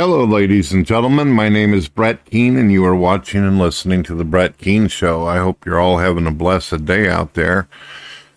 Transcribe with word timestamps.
Hello, 0.00 0.24
ladies 0.24 0.72
and 0.72 0.86
gentlemen. 0.86 1.28
My 1.28 1.50
name 1.50 1.74
is 1.74 1.86
Brett 1.86 2.24
Keane, 2.24 2.56
and 2.56 2.72
you 2.72 2.86
are 2.86 2.96
watching 2.96 3.44
and 3.44 3.58
listening 3.58 4.02
to 4.04 4.14
The 4.14 4.24
Brett 4.24 4.56
Keane 4.56 4.88
Show. 4.88 5.26
I 5.26 5.36
hope 5.36 5.66
you're 5.66 5.78
all 5.78 5.98
having 5.98 6.26
a 6.26 6.30
blessed 6.30 6.86
day 6.86 7.06
out 7.06 7.34
there. 7.34 7.68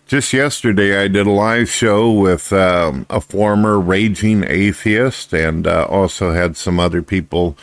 Just 0.06 0.34
yesterday, 0.34 1.02
I 1.02 1.08
did 1.08 1.26
a 1.26 1.30
live 1.30 1.70
show 1.70 2.12
with 2.12 2.52
um, 2.52 3.06
a 3.08 3.18
former 3.18 3.80
raging 3.80 4.44
atheist 4.46 5.32
and 5.32 5.66
uh, 5.66 5.86
also 5.88 6.32
had 6.32 6.58
some 6.58 6.78
other 6.78 7.00
people 7.00 7.56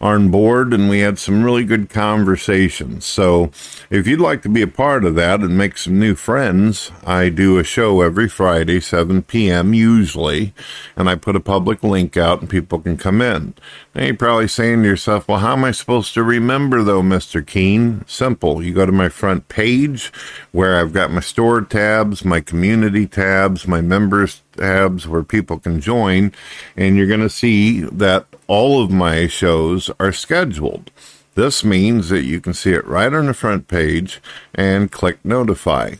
on 0.00 0.30
board, 0.30 0.72
and 0.72 0.88
we 0.88 1.00
had 1.00 1.18
some 1.18 1.42
really 1.42 1.64
good 1.64 1.88
conversations. 1.88 3.04
So, 3.04 3.50
if 3.90 4.06
you'd 4.06 4.20
like 4.20 4.42
to 4.42 4.48
be 4.48 4.62
a 4.62 4.68
part 4.68 5.04
of 5.04 5.14
that 5.16 5.40
and 5.40 5.58
make 5.58 5.76
some 5.76 5.98
new 5.98 6.14
friends, 6.14 6.92
I 7.04 7.30
do 7.30 7.58
a 7.58 7.64
show 7.64 8.00
every 8.00 8.28
Friday, 8.28 8.80
7 8.80 9.22
p.m. 9.22 9.74
usually, 9.74 10.54
and 10.96 11.08
I 11.08 11.16
put 11.16 11.36
a 11.36 11.40
public 11.40 11.82
link 11.82 12.16
out 12.16 12.40
and 12.40 12.48
people 12.50 12.78
can 12.78 12.96
come 12.96 13.20
in. 13.20 13.54
Now, 13.94 14.04
you're 14.04 14.14
probably 14.14 14.46
saying 14.46 14.82
to 14.82 14.88
yourself, 14.88 15.26
well, 15.26 15.38
how 15.38 15.54
am 15.54 15.64
I 15.64 15.72
supposed 15.72 16.14
to 16.14 16.22
remember 16.22 16.84
though, 16.84 17.02
Mr. 17.02 17.44
Keane? 17.44 18.04
Simple. 18.06 18.62
You 18.62 18.72
go 18.74 18.86
to 18.86 18.92
my 18.92 19.08
front 19.08 19.48
page 19.48 20.12
where 20.52 20.78
I've 20.78 20.92
got 20.92 21.10
my 21.10 21.20
store 21.20 21.62
tabs, 21.62 22.24
my 22.24 22.40
community 22.40 23.06
tabs, 23.06 23.66
my 23.66 23.80
members 23.80 24.42
tabs 24.56 25.08
where 25.08 25.22
people 25.22 25.58
can 25.58 25.80
join, 25.80 26.32
and 26.76 26.96
you're 26.96 27.06
going 27.06 27.20
to 27.20 27.30
see 27.30 27.80
that 27.80 28.26
all 28.48 28.82
of 28.82 28.90
my 28.90 29.28
shows 29.28 29.90
are 30.00 30.12
scheduled. 30.12 30.90
This 31.36 31.62
means 31.62 32.08
that 32.08 32.24
you 32.24 32.40
can 32.40 32.54
see 32.54 32.72
it 32.72 32.86
right 32.86 33.12
on 33.14 33.26
the 33.26 33.34
front 33.34 33.68
page 33.68 34.20
and 34.54 34.90
click 34.90 35.24
notify 35.24 35.94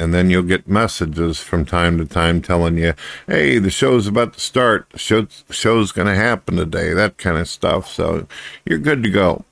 and 0.00 0.14
then 0.14 0.30
you'll 0.30 0.42
get 0.42 0.66
messages 0.66 1.40
from 1.40 1.66
time 1.66 1.98
to 1.98 2.06
time 2.06 2.40
telling 2.40 2.78
you, 2.78 2.94
"Hey, 3.26 3.58
the 3.58 3.68
show's 3.68 4.06
about 4.06 4.32
to 4.32 4.40
start. 4.40 4.88
The 4.90 4.98
show, 4.98 5.26
show's 5.50 5.92
going 5.92 6.08
to 6.08 6.14
happen 6.14 6.56
today." 6.56 6.94
That 6.94 7.18
kind 7.18 7.36
of 7.36 7.46
stuff. 7.46 7.92
So 7.92 8.26
you're 8.64 8.78
good 8.78 9.02
to 9.02 9.10
go. 9.10 9.44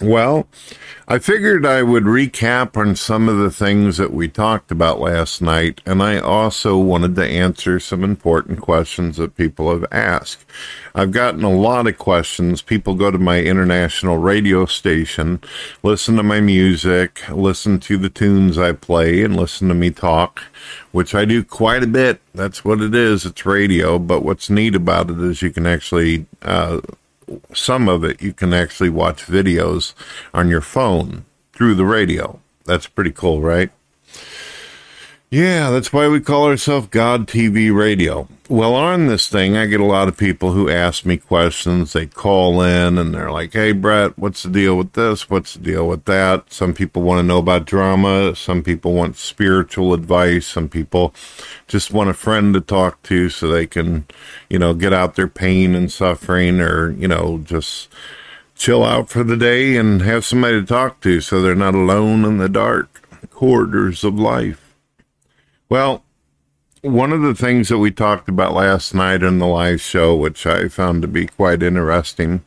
Well, 0.00 0.48
I 1.06 1.18
figured 1.18 1.66
I 1.66 1.82
would 1.82 2.04
recap 2.04 2.74
on 2.74 2.96
some 2.96 3.28
of 3.28 3.36
the 3.36 3.50
things 3.50 3.98
that 3.98 4.14
we 4.14 4.28
talked 4.28 4.70
about 4.70 4.98
last 4.98 5.42
night, 5.42 5.82
and 5.84 6.02
I 6.02 6.18
also 6.18 6.78
wanted 6.78 7.16
to 7.16 7.26
answer 7.26 7.78
some 7.78 8.02
important 8.02 8.62
questions 8.62 9.18
that 9.18 9.36
people 9.36 9.70
have 9.70 9.84
asked. 9.92 10.46
I've 10.94 11.10
gotten 11.10 11.44
a 11.44 11.52
lot 11.52 11.86
of 11.86 11.98
questions. 11.98 12.62
People 12.62 12.94
go 12.94 13.10
to 13.10 13.18
my 13.18 13.40
international 13.42 14.16
radio 14.16 14.64
station, 14.64 15.42
listen 15.82 16.16
to 16.16 16.22
my 16.22 16.40
music, 16.40 17.22
listen 17.28 17.78
to 17.80 17.98
the 17.98 18.08
tunes 18.08 18.56
I 18.56 18.72
play, 18.72 19.22
and 19.22 19.36
listen 19.36 19.68
to 19.68 19.74
me 19.74 19.90
talk, 19.90 20.44
which 20.92 21.14
I 21.14 21.26
do 21.26 21.44
quite 21.44 21.82
a 21.82 21.86
bit. 21.86 22.22
That's 22.34 22.64
what 22.64 22.80
it 22.80 22.94
is. 22.94 23.26
It's 23.26 23.44
radio. 23.44 23.98
But 23.98 24.22
what's 24.22 24.48
neat 24.48 24.74
about 24.74 25.10
it 25.10 25.18
is 25.18 25.42
you 25.42 25.50
can 25.50 25.66
actually 25.66 26.24
uh, 26.40 26.80
some 27.54 27.88
of 27.88 28.04
it 28.04 28.22
you 28.22 28.32
can 28.32 28.52
actually 28.52 28.90
watch 28.90 29.26
videos 29.26 29.94
on 30.34 30.48
your 30.48 30.60
phone 30.60 31.24
through 31.52 31.74
the 31.74 31.84
radio. 31.84 32.40
That's 32.64 32.86
pretty 32.86 33.12
cool, 33.12 33.40
right? 33.40 33.70
Yeah, 35.32 35.70
that's 35.70 35.92
why 35.92 36.08
we 36.08 36.18
call 36.18 36.46
ourselves 36.46 36.88
God 36.88 37.28
TV 37.28 37.72
Radio. 37.72 38.26
Well, 38.48 38.74
on 38.74 39.06
this 39.06 39.28
thing, 39.28 39.56
I 39.56 39.66
get 39.66 39.78
a 39.78 39.84
lot 39.84 40.08
of 40.08 40.16
people 40.16 40.50
who 40.50 40.68
ask 40.68 41.06
me 41.06 41.18
questions. 41.18 41.92
They 41.92 42.06
call 42.06 42.60
in 42.62 42.98
and 42.98 43.14
they're 43.14 43.30
like, 43.30 43.52
Hey, 43.52 43.70
Brett, 43.70 44.18
what's 44.18 44.42
the 44.42 44.48
deal 44.48 44.76
with 44.76 44.94
this? 44.94 45.30
What's 45.30 45.54
the 45.54 45.60
deal 45.60 45.86
with 45.86 46.04
that? 46.06 46.52
Some 46.52 46.74
people 46.74 47.02
want 47.02 47.20
to 47.20 47.22
know 47.22 47.38
about 47.38 47.64
drama. 47.64 48.34
Some 48.34 48.64
people 48.64 48.92
want 48.92 49.16
spiritual 49.16 49.94
advice. 49.94 50.48
Some 50.48 50.68
people 50.68 51.14
just 51.68 51.92
want 51.92 52.10
a 52.10 52.14
friend 52.14 52.52
to 52.54 52.60
talk 52.60 53.00
to 53.04 53.28
so 53.28 53.46
they 53.46 53.68
can, 53.68 54.06
you 54.48 54.58
know, 54.58 54.74
get 54.74 54.92
out 54.92 55.14
their 55.14 55.28
pain 55.28 55.76
and 55.76 55.92
suffering 55.92 56.60
or, 56.60 56.90
you 56.90 57.06
know, 57.06 57.38
just 57.44 57.88
chill 58.56 58.82
out 58.82 59.08
for 59.08 59.22
the 59.22 59.36
day 59.36 59.76
and 59.76 60.02
have 60.02 60.24
somebody 60.24 60.60
to 60.60 60.66
talk 60.66 61.00
to 61.02 61.20
so 61.20 61.40
they're 61.40 61.54
not 61.54 61.76
alone 61.76 62.24
in 62.24 62.38
the 62.38 62.48
dark 62.48 63.28
corridors 63.30 64.02
of 64.02 64.18
life. 64.18 64.69
Well, 65.70 66.02
one 66.82 67.12
of 67.12 67.22
the 67.22 67.34
things 67.34 67.68
that 67.68 67.78
we 67.78 67.92
talked 67.92 68.28
about 68.28 68.54
last 68.54 68.92
night 68.92 69.22
in 69.22 69.38
the 69.38 69.46
live 69.46 69.80
show, 69.80 70.16
which 70.16 70.44
I 70.44 70.66
found 70.66 71.00
to 71.02 71.08
be 71.08 71.28
quite 71.28 71.62
interesting, 71.62 72.44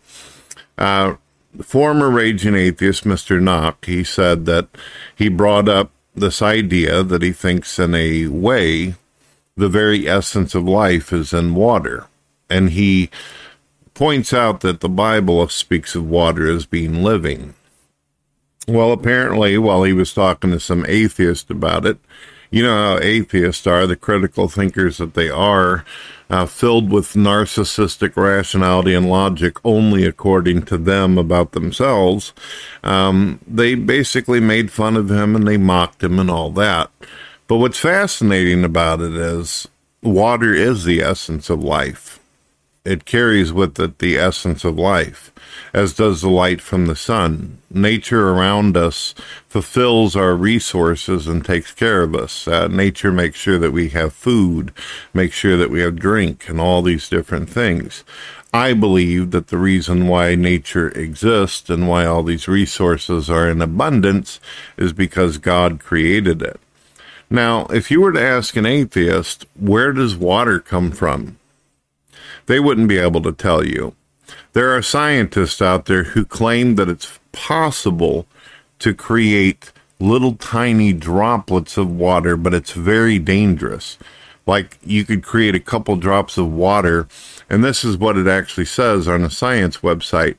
uh, 0.77 1.15
former 1.61 2.09
raging 2.11 2.55
atheist 2.55 3.05
Mr. 3.05 3.41
Knock, 3.41 3.85
he 3.85 4.03
said 4.03 4.45
that 4.47 4.67
he 5.15 5.29
brought 5.29 5.69
up 5.69 5.91
this 6.13 6.41
idea 6.41 7.01
that 7.01 7.21
he 7.21 7.31
thinks, 7.31 7.79
in 7.79 7.95
a 7.95 8.27
way, 8.27 8.95
the 9.55 9.69
very 9.69 10.05
essence 10.05 10.53
of 10.53 10.65
life 10.65 11.13
is 11.13 11.31
in 11.31 11.55
water. 11.55 12.07
And 12.49 12.71
he 12.71 13.09
points 13.93 14.33
out 14.33 14.59
that 14.61 14.81
the 14.81 14.89
Bible 14.89 15.47
speaks 15.47 15.95
of 15.95 16.09
water 16.09 16.51
as 16.51 16.65
being 16.65 17.01
living. 17.01 17.53
Well, 18.67 18.91
apparently, 18.91 19.57
while 19.57 19.83
he 19.83 19.93
was 19.93 20.13
talking 20.13 20.51
to 20.51 20.59
some 20.59 20.85
atheist 20.89 21.49
about 21.49 21.85
it, 21.85 21.99
you 22.53 22.61
know 22.63 22.97
how 22.97 22.99
atheists 23.01 23.65
are, 23.65 23.87
the 23.87 23.95
critical 23.95 24.47
thinkers 24.47 24.97
that 24.97 25.15
they 25.15 25.29
are, 25.29 25.83
uh, 26.29 26.45
filled 26.45 26.91
with 26.91 27.13
narcissistic 27.13 28.15
rationality 28.15 28.93
and 28.93 29.09
logic 29.09 29.57
only 29.65 30.05
according 30.05 30.61
to 30.63 30.77
them 30.77 31.17
about 31.17 31.53
themselves. 31.53 32.31
Um, 32.83 33.39
they 33.47 33.75
basically 33.75 34.39
made 34.39 34.71
fun 34.71 34.95
of 34.95 35.09
him 35.09 35.35
and 35.35 35.47
they 35.47 35.57
mocked 35.57 36.03
him 36.03 36.19
and 36.19 36.29
all 36.29 36.51
that. 36.51 36.91
But 37.47 37.57
what's 37.57 37.79
fascinating 37.79 38.63
about 38.63 39.01
it 39.01 39.15
is 39.15 39.67
water 40.03 40.53
is 40.53 40.83
the 40.85 41.01
essence 41.01 41.49
of 41.49 41.63
life. 41.63 42.19
it 42.85 43.05
carries 43.05 43.53
with 43.53 43.79
it 43.79 43.99
the 43.99 44.17
essence 44.17 44.63
of 44.63 44.77
life, 44.77 45.32
as 45.71 45.93
does 45.93 46.21
the 46.21 46.29
light 46.29 46.61
from 46.61 46.85
the 46.85 46.95
sun. 46.95 47.59
Nature 47.69 48.29
around 48.29 48.75
us 48.75 49.13
fulfills 49.47 50.15
our 50.15 50.35
resources 50.35 51.27
and 51.27 51.45
takes 51.45 51.73
care 51.73 52.01
of 52.03 52.15
us. 52.15 52.47
Uh, 52.47 52.67
nature 52.67 53.11
makes 53.11 53.39
sure 53.39 53.59
that 53.59 53.71
we 53.71 53.89
have 53.89 54.13
food, 54.13 54.73
makes 55.13 55.35
sure 55.35 55.57
that 55.57 55.69
we 55.69 55.81
have 55.81 55.95
drink, 55.95 56.49
and 56.49 56.59
all 56.59 56.81
these 56.81 57.09
different 57.09 57.49
things. 57.49 58.03
I 58.53 58.73
believe 58.73 59.31
that 59.31 59.47
the 59.47 59.57
reason 59.57 60.07
why 60.07 60.35
nature 60.35 60.89
exists 60.89 61.71
and 61.71 61.87
why 61.87 62.05
all 62.05 62.21
these 62.21 62.47
resources 62.47 63.27
are 63.27 63.49
in 63.49 63.63
abundance 63.63 64.39
is 64.77 64.93
because 64.93 65.39
God 65.39 65.79
created 65.79 66.43
it. 66.43 66.59
Now, 67.31 67.65
if 67.71 67.89
you 67.89 67.99
were 67.99 68.11
to 68.11 68.21
ask 68.21 68.55
an 68.55 68.67
atheist, 68.67 69.47
where 69.59 69.91
does 69.91 70.15
water 70.15 70.59
come 70.59 70.91
from? 70.91 71.39
They 72.45 72.59
wouldn't 72.59 72.89
be 72.89 72.99
able 72.99 73.23
to 73.23 73.31
tell 73.31 73.65
you. 73.65 73.95
There 74.53 74.75
are 74.75 74.83
scientists 74.83 75.63
out 75.63 75.85
there 75.85 76.03
who 76.03 76.25
claim 76.25 76.75
that 76.75 76.87
it's 76.87 77.19
possible 77.31 78.27
to 78.77 78.93
create 78.93 79.71
little 79.99 80.35
tiny 80.35 80.93
droplets 80.93 81.75
of 81.75 81.89
water, 81.89 82.37
but 82.37 82.53
it's 82.53 82.73
very 82.73 83.17
dangerous. 83.17 83.97
Like 84.45 84.77
you 84.83 85.05
could 85.05 85.23
create 85.23 85.55
a 85.55 85.59
couple 85.59 85.95
drops 85.95 86.37
of 86.37 86.51
water 86.51 87.07
and 87.49 87.63
this 87.63 87.83
is 87.83 87.97
what 87.97 88.17
it 88.17 88.27
actually 88.27 88.65
says 88.65 89.07
on 89.07 89.23
a 89.23 89.29
science 89.29 89.77
website. 89.77 90.35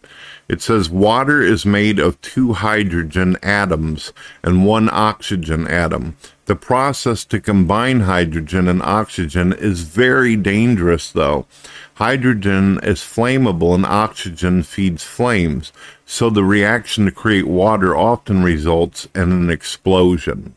It 0.48 0.60
says 0.60 0.90
water 0.90 1.42
is 1.42 1.64
made 1.64 1.98
of 1.98 2.20
two 2.20 2.52
hydrogen 2.52 3.36
atoms 3.42 4.12
and 4.42 4.66
one 4.66 4.88
oxygen 4.92 5.66
atom. 5.66 6.16
The 6.46 6.56
process 6.56 7.24
to 7.26 7.40
combine 7.40 8.00
hydrogen 8.00 8.68
and 8.68 8.82
oxygen 8.82 9.54
is 9.54 9.82
very 9.82 10.36
dangerous, 10.36 11.10
though. 11.10 11.46
Hydrogen 11.94 12.80
is 12.82 12.98
flammable 12.98 13.72
and 13.74 13.86
oxygen 13.86 14.64
feeds 14.64 15.04
flames, 15.04 15.72
so 16.04 16.28
the 16.28 16.42
reaction 16.42 17.04
to 17.04 17.12
create 17.12 17.46
water 17.46 17.96
often 17.96 18.42
results 18.42 19.06
in 19.14 19.30
an 19.30 19.48
explosion. 19.48 20.56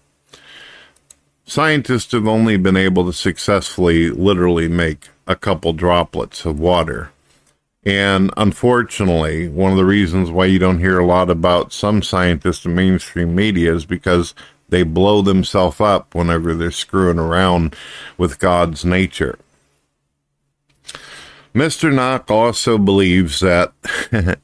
Scientists 1.46 2.12
have 2.12 2.28
only 2.28 2.58
been 2.58 2.76
able 2.76 3.06
to 3.06 3.14
successfully 3.14 4.10
literally 4.10 4.68
make 4.68 5.10
a 5.28 5.36
couple 5.36 5.74
droplets 5.74 6.44
of 6.44 6.60
water. 6.60 7.12
And 7.86 8.32
unfortunately, 8.36 9.48
one 9.48 9.72
of 9.72 9.78
the 9.78 9.86
reasons 9.86 10.32
why 10.32 10.46
you 10.48 10.58
don't 10.58 10.80
hear 10.80 11.00
a 11.00 11.06
lot 11.06 11.30
about 11.30 11.72
some 11.72 12.02
scientists 12.02 12.66
in 12.66 12.74
mainstream 12.74 13.36
media 13.36 13.74
is 13.76 13.86
because 13.86 14.34
they 14.70 14.84
blow 14.84 15.22
themselves 15.22 15.80
up 15.80 16.14
whenever 16.16 16.54
they're 16.56 16.72
screwing 16.72 17.20
around 17.20 17.76
with 18.18 18.40
God's 18.40 18.84
nature. 18.84 19.38
Mr. 21.58 21.92
Knock 21.92 22.30
also 22.30 22.78
believes 22.78 23.40
that 23.40 23.74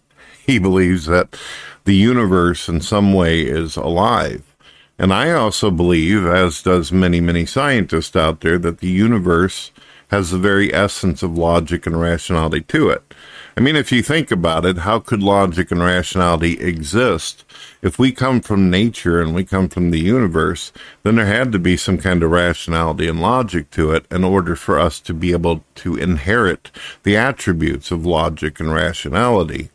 he 0.47 0.57
believes 0.57 1.05
that 1.05 1.37
the 1.83 1.93
universe 1.93 2.67
in 2.67 2.81
some 2.81 3.13
way 3.13 3.41
is 3.41 3.75
alive. 3.75 4.55
And 4.97 5.13
I 5.13 5.31
also 5.31 5.69
believe, 5.69 6.25
as 6.25 6.63
does 6.63 6.91
many, 6.91 7.21
many 7.21 7.45
scientists 7.45 8.15
out 8.15 8.41
there, 8.41 8.57
that 8.57 8.79
the 8.79 8.89
universe 8.89 9.71
has 10.07 10.31
the 10.31 10.39
very 10.39 10.73
essence 10.73 11.21
of 11.21 11.37
logic 11.37 11.85
and 11.85 12.01
rationality 12.01 12.61
to 12.61 12.89
it. 12.89 13.13
I 13.55 13.61
mean, 13.61 13.75
if 13.75 13.91
you 13.91 14.01
think 14.01 14.31
about 14.31 14.65
it, 14.65 14.79
how 14.79 14.99
could 14.99 15.21
logic 15.21 15.69
and 15.69 15.81
rationality 15.81 16.59
exist? 16.59 17.45
If 17.83 17.99
we 17.99 18.11
come 18.11 18.41
from 18.41 18.71
nature 18.71 19.21
and 19.21 19.35
we 19.35 19.45
come 19.45 19.69
from 19.69 19.91
the 19.91 19.99
universe, 19.99 20.71
then 21.03 21.15
there 21.15 21.27
had 21.27 21.51
to 21.51 21.59
be 21.59 21.77
some 21.77 21.99
kind 21.99 22.23
of 22.23 22.31
rationality 22.31 23.07
and 23.07 23.21
logic 23.21 23.69
to 23.71 23.91
it 23.91 24.07
in 24.09 24.23
order 24.23 24.55
for 24.55 24.79
us 24.79 24.99
to 25.01 25.13
be 25.13 25.33
able 25.33 25.63
to 25.75 25.95
inherit 25.95 26.71
the 27.03 27.15
attributes 27.15 27.91
of 27.91 28.07
logic 28.07 28.59
and 28.59 28.73
rationality. 28.73 29.69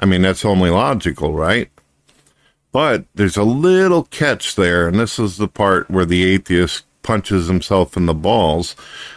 I 0.00 0.06
mean, 0.06 0.22
that's 0.22 0.44
only 0.44 0.70
logical, 0.70 1.34
right? 1.34 1.70
But 2.72 3.04
there's 3.14 3.36
a 3.36 3.42
little 3.42 4.04
catch 4.04 4.54
there, 4.54 4.88
and 4.88 4.98
this 4.98 5.18
is 5.18 5.36
the 5.36 5.48
part 5.48 5.90
where 5.90 6.06
the 6.06 6.24
atheist 6.24 6.84
punches 7.02 7.46
himself 7.46 7.94
in 7.96 8.06
the 8.06 8.14
balls 8.14 8.74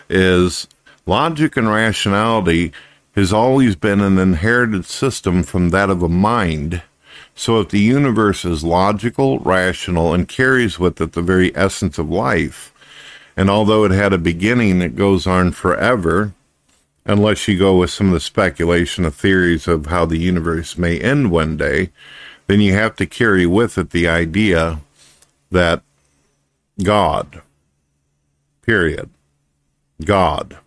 is 0.10 0.68
logic 1.06 1.56
and 1.56 1.70
rationality 1.70 2.74
has 3.14 3.34
always 3.34 3.76
been 3.76 4.02
an 4.02 4.18
inherited 4.18 4.86
system 4.86 5.44
from 5.44 5.70
that 5.70 5.90
of 5.90 6.02
a 6.02 6.10
mind. 6.10 6.82
So 7.36 7.60
if 7.60 7.70
the 7.70 7.80
universe 7.80 8.46
is 8.46 8.64
logical, 8.64 9.40
rational, 9.40 10.14
and 10.14 10.28
carries 10.28 10.80
with 10.80 11.00
it 11.02 11.14
the 11.14 11.22
very 11.22 11.56
essence 11.56 11.98
of 11.98 12.10
life, 12.10 12.74
and 13.36 13.50
although 13.50 13.86
it 13.86 13.92
had 13.92 14.14
a 14.14 14.18
beginning, 14.18 14.82
it 14.82 14.96
goes 14.96 15.26
on 15.26 15.52
forever, 15.52 16.34
unless 17.06 17.48
you 17.48 17.58
go 17.58 17.78
with 17.78 17.90
some 17.90 18.08
of 18.08 18.14
the 18.14 18.20
speculation 18.20 19.06
of 19.06 19.16
theories 19.16 19.68
of 19.68 19.88
how 19.88 20.06
the 20.06 20.20
universe 20.20 20.78
may 20.78 21.00
end 21.00 21.32
one 21.32 21.58
day, 21.58 21.90
then 22.48 22.62
you 22.62 22.74
have 22.74 22.96
to 22.98 23.06
carry 23.06 23.46
with 23.46 23.78
it 23.78 23.92
the 23.92 24.08
idea 24.08 24.80
that 25.50 25.82
God, 26.84 27.42
period. 28.62 29.10
God. 30.04 30.58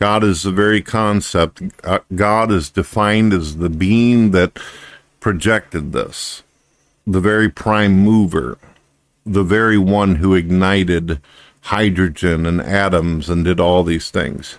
God 0.00 0.24
is 0.24 0.42
the 0.42 0.50
very 0.50 0.82
concept. 0.82 1.62
Uh, 1.82 2.00
God 2.14 2.50
is 2.50 2.70
defined 2.70 3.32
as 3.32 3.56
the 3.56 3.70
being 3.70 4.32
that 4.32 4.58
projected 5.20 5.92
this, 5.92 6.42
the 7.06 7.20
very 7.20 7.48
prime 7.48 7.98
mover, 7.98 8.58
the 9.24 9.44
very 9.44 9.78
one 9.78 10.16
who 10.16 10.34
ignited 10.34 11.20
hydrogen 11.62 12.44
and 12.44 12.60
atoms 12.60 13.30
and 13.30 13.44
did 13.44 13.58
all 13.58 13.84
these 13.84 14.10
things. 14.10 14.58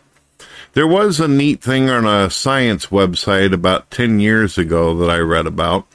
There 0.74 0.88
was 0.88 1.20
a 1.20 1.28
neat 1.28 1.62
thing 1.62 1.90
on 1.90 2.06
a 2.06 2.30
science 2.30 2.88
website 2.88 3.54
about 3.54 3.92
10 3.92 4.20
years 4.20 4.58
ago 4.58 4.96
that 4.98 5.10
I 5.10 5.20
read 5.20 5.46
about 5.46 5.86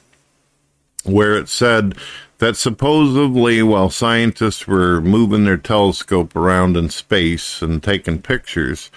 where 1.03 1.35
it 1.35 1.49
said 1.49 1.95
that 2.41 2.57
supposedly 2.57 3.61
while 3.61 3.91
scientists 3.91 4.65
were 4.65 4.99
moving 4.99 5.45
their 5.45 5.57
telescope 5.57 6.35
around 6.35 6.75
in 6.75 6.89
space 6.89 7.61
and 7.61 7.83
taking 7.83 8.19
pictures, 8.19 8.89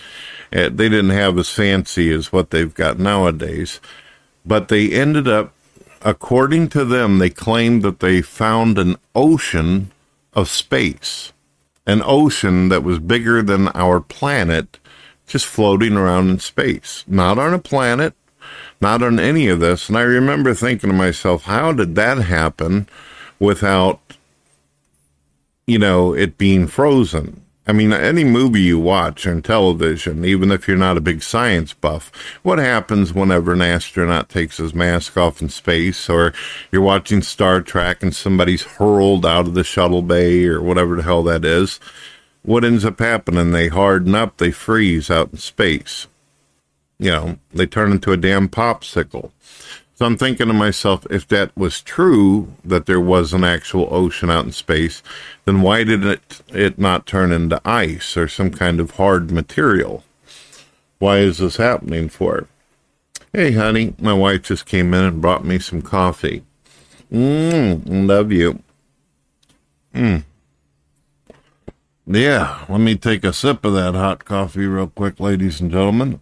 eh, 0.50 0.70
they 0.70 0.88
didn't 0.88 1.10
have 1.10 1.38
as 1.38 1.50
fancy 1.50 2.10
as 2.10 2.32
what 2.32 2.48
they've 2.48 2.72
got 2.72 2.98
nowadays. 2.98 3.80
But 4.46 4.68
they 4.68 4.90
ended 4.90 5.28
up, 5.28 5.52
according 6.00 6.70
to 6.70 6.86
them, 6.86 7.18
they 7.18 7.28
claimed 7.28 7.82
that 7.82 8.00
they 8.00 8.22
found 8.22 8.78
an 8.78 8.96
ocean 9.14 9.90
of 10.32 10.48
space, 10.48 11.34
an 11.86 12.00
ocean 12.02 12.70
that 12.70 12.82
was 12.82 12.98
bigger 12.98 13.42
than 13.42 13.68
our 13.74 14.00
planet, 14.00 14.78
just 15.26 15.44
floating 15.44 15.98
around 15.98 16.30
in 16.30 16.38
space. 16.38 17.04
Not 17.06 17.38
on 17.38 17.52
a 17.52 17.58
planet, 17.58 18.14
not 18.80 19.02
on 19.02 19.20
any 19.20 19.48
of 19.48 19.60
this. 19.60 19.90
And 19.90 19.98
I 19.98 20.02
remember 20.02 20.54
thinking 20.54 20.88
to 20.88 20.96
myself, 20.96 21.42
how 21.42 21.72
did 21.72 21.94
that 21.96 22.16
happen? 22.16 22.88
Without, 23.38 24.00
you 25.66 25.78
know, 25.78 26.12
it 26.14 26.38
being 26.38 26.66
frozen. 26.66 27.40
I 27.66 27.72
mean, 27.72 27.94
any 27.94 28.24
movie 28.24 28.60
you 28.60 28.78
watch 28.78 29.26
on 29.26 29.40
television, 29.40 30.22
even 30.22 30.50
if 30.50 30.68
you're 30.68 30.76
not 30.76 30.98
a 30.98 31.00
big 31.00 31.22
science 31.22 31.72
buff, 31.72 32.12
what 32.42 32.58
happens 32.58 33.14
whenever 33.14 33.54
an 33.54 33.62
astronaut 33.62 34.28
takes 34.28 34.58
his 34.58 34.74
mask 34.74 35.16
off 35.16 35.40
in 35.40 35.48
space, 35.48 36.10
or 36.10 36.34
you're 36.70 36.82
watching 36.82 37.22
Star 37.22 37.62
Trek 37.62 38.02
and 38.02 38.14
somebody's 38.14 38.64
hurled 38.64 39.24
out 39.24 39.46
of 39.46 39.54
the 39.54 39.64
shuttle 39.64 40.02
bay 40.02 40.44
or 40.44 40.60
whatever 40.60 40.96
the 40.96 41.04
hell 41.04 41.22
that 41.22 41.44
is? 41.44 41.80
What 42.42 42.64
ends 42.64 42.84
up 42.84 42.98
happening? 42.98 43.52
They 43.52 43.68
harden 43.68 44.14
up, 44.14 44.36
they 44.36 44.50
freeze 44.50 45.10
out 45.10 45.30
in 45.32 45.38
space. 45.38 46.06
You 46.98 47.10
know, 47.10 47.38
they 47.54 47.64
turn 47.64 47.92
into 47.92 48.12
a 48.12 48.18
damn 48.18 48.50
popsicle. 48.50 49.30
So 49.96 50.06
I'm 50.06 50.16
thinking 50.16 50.48
to 50.48 50.52
myself, 50.52 51.06
if 51.08 51.28
that 51.28 51.56
was 51.56 51.80
true, 51.80 52.52
that 52.64 52.86
there 52.86 53.00
was 53.00 53.32
an 53.32 53.44
actual 53.44 53.88
ocean 53.94 54.28
out 54.28 54.44
in 54.44 54.50
space, 54.50 55.02
then 55.44 55.62
why 55.62 55.84
did 55.84 56.04
it, 56.04 56.42
it 56.48 56.78
not 56.78 57.06
turn 57.06 57.30
into 57.30 57.60
ice 57.64 58.16
or 58.16 58.26
some 58.26 58.50
kind 58.50 58.80
of 58.80 58.92
hard 58.92 59.30
material? 59.30 60.02
Why 60.98 61.18
is 61.18 61.38
this 61.38 61.58
happening 61.58 62.08
for? 62.08 62.48
Hey, 63.32 63.52
honey, 63.52 63.94
my 64.00 64.12
wife 64.12 64.42
just 64.42 64.66
came 64.66 64.92
in 64.94 65.04
and 65.04 65.20
brought 65.20 65.44
me 65.44 65.60
some 65.60 65.82
coffee. 65.82 66.42
Mmm, 67.12 68.08
love 68.08 68.32
you. 68.32 68.62
Mmm. 69.94 70.24
Yeah, 72.06 72.64
let 72.68 72.80
me 72.80 72.96
take 72.96 73.24
a 73.24 73.32
sip 73.32 73.64
of 73.64 73.74
that 73.74 73.94
hot 73.94 74.24
coffee 74.24 74.66
real 74.66 74.88
quick, 74.88 75.20
ladies 75.20 75.60
and 75.60 75.70
gentlemen. 75.70 76.20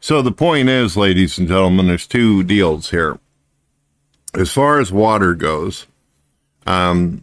So 0.00 0.22
the 0.22 0.32
point 0.32 0.68
is, 0.68 0.96
ladies 0.96 1.38
and 1.38 1.48
gentlemen, 1.48 1.88
there's 1.88 2.06
two 2.06 2.44
deals 2.44 2.90
here. 2.90 3.18
As 4.34 4.52
far 4.52 4.78
as 4.78 4.92
water 4.92 5.34
goes, 5.34 5.86
um, 6.66 7.22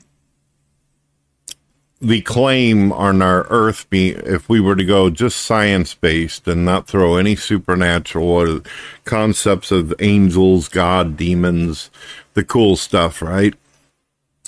the 2.01 2.21
claim 2.21 2.91
on 2.91 3.21
our 3.21 3.47
earth 3.49 3.89
be 3.89 4.09
if 4.09 4.49
we 4.49 4.59
were 4.59 4.75
to 4.75 4.83
go 4.83 5.09
just 5.09 5.37
science 5.37 5.93
based 5.93 6.47
and 6.47 6.65
not 6.65 6.87
throw 6.87 7.15
any 7.15 7.35
supernatural 7.35 8.61
concepts 9.05 9.71
of 9.71 9.93
angels, 9.99 10.67
God, 10.67 11.15
demons, 11.15 11.89
the 12.33 12.43
cool 12.43 12.75
stuff, 12.75 13.21
right? 13.21 13.53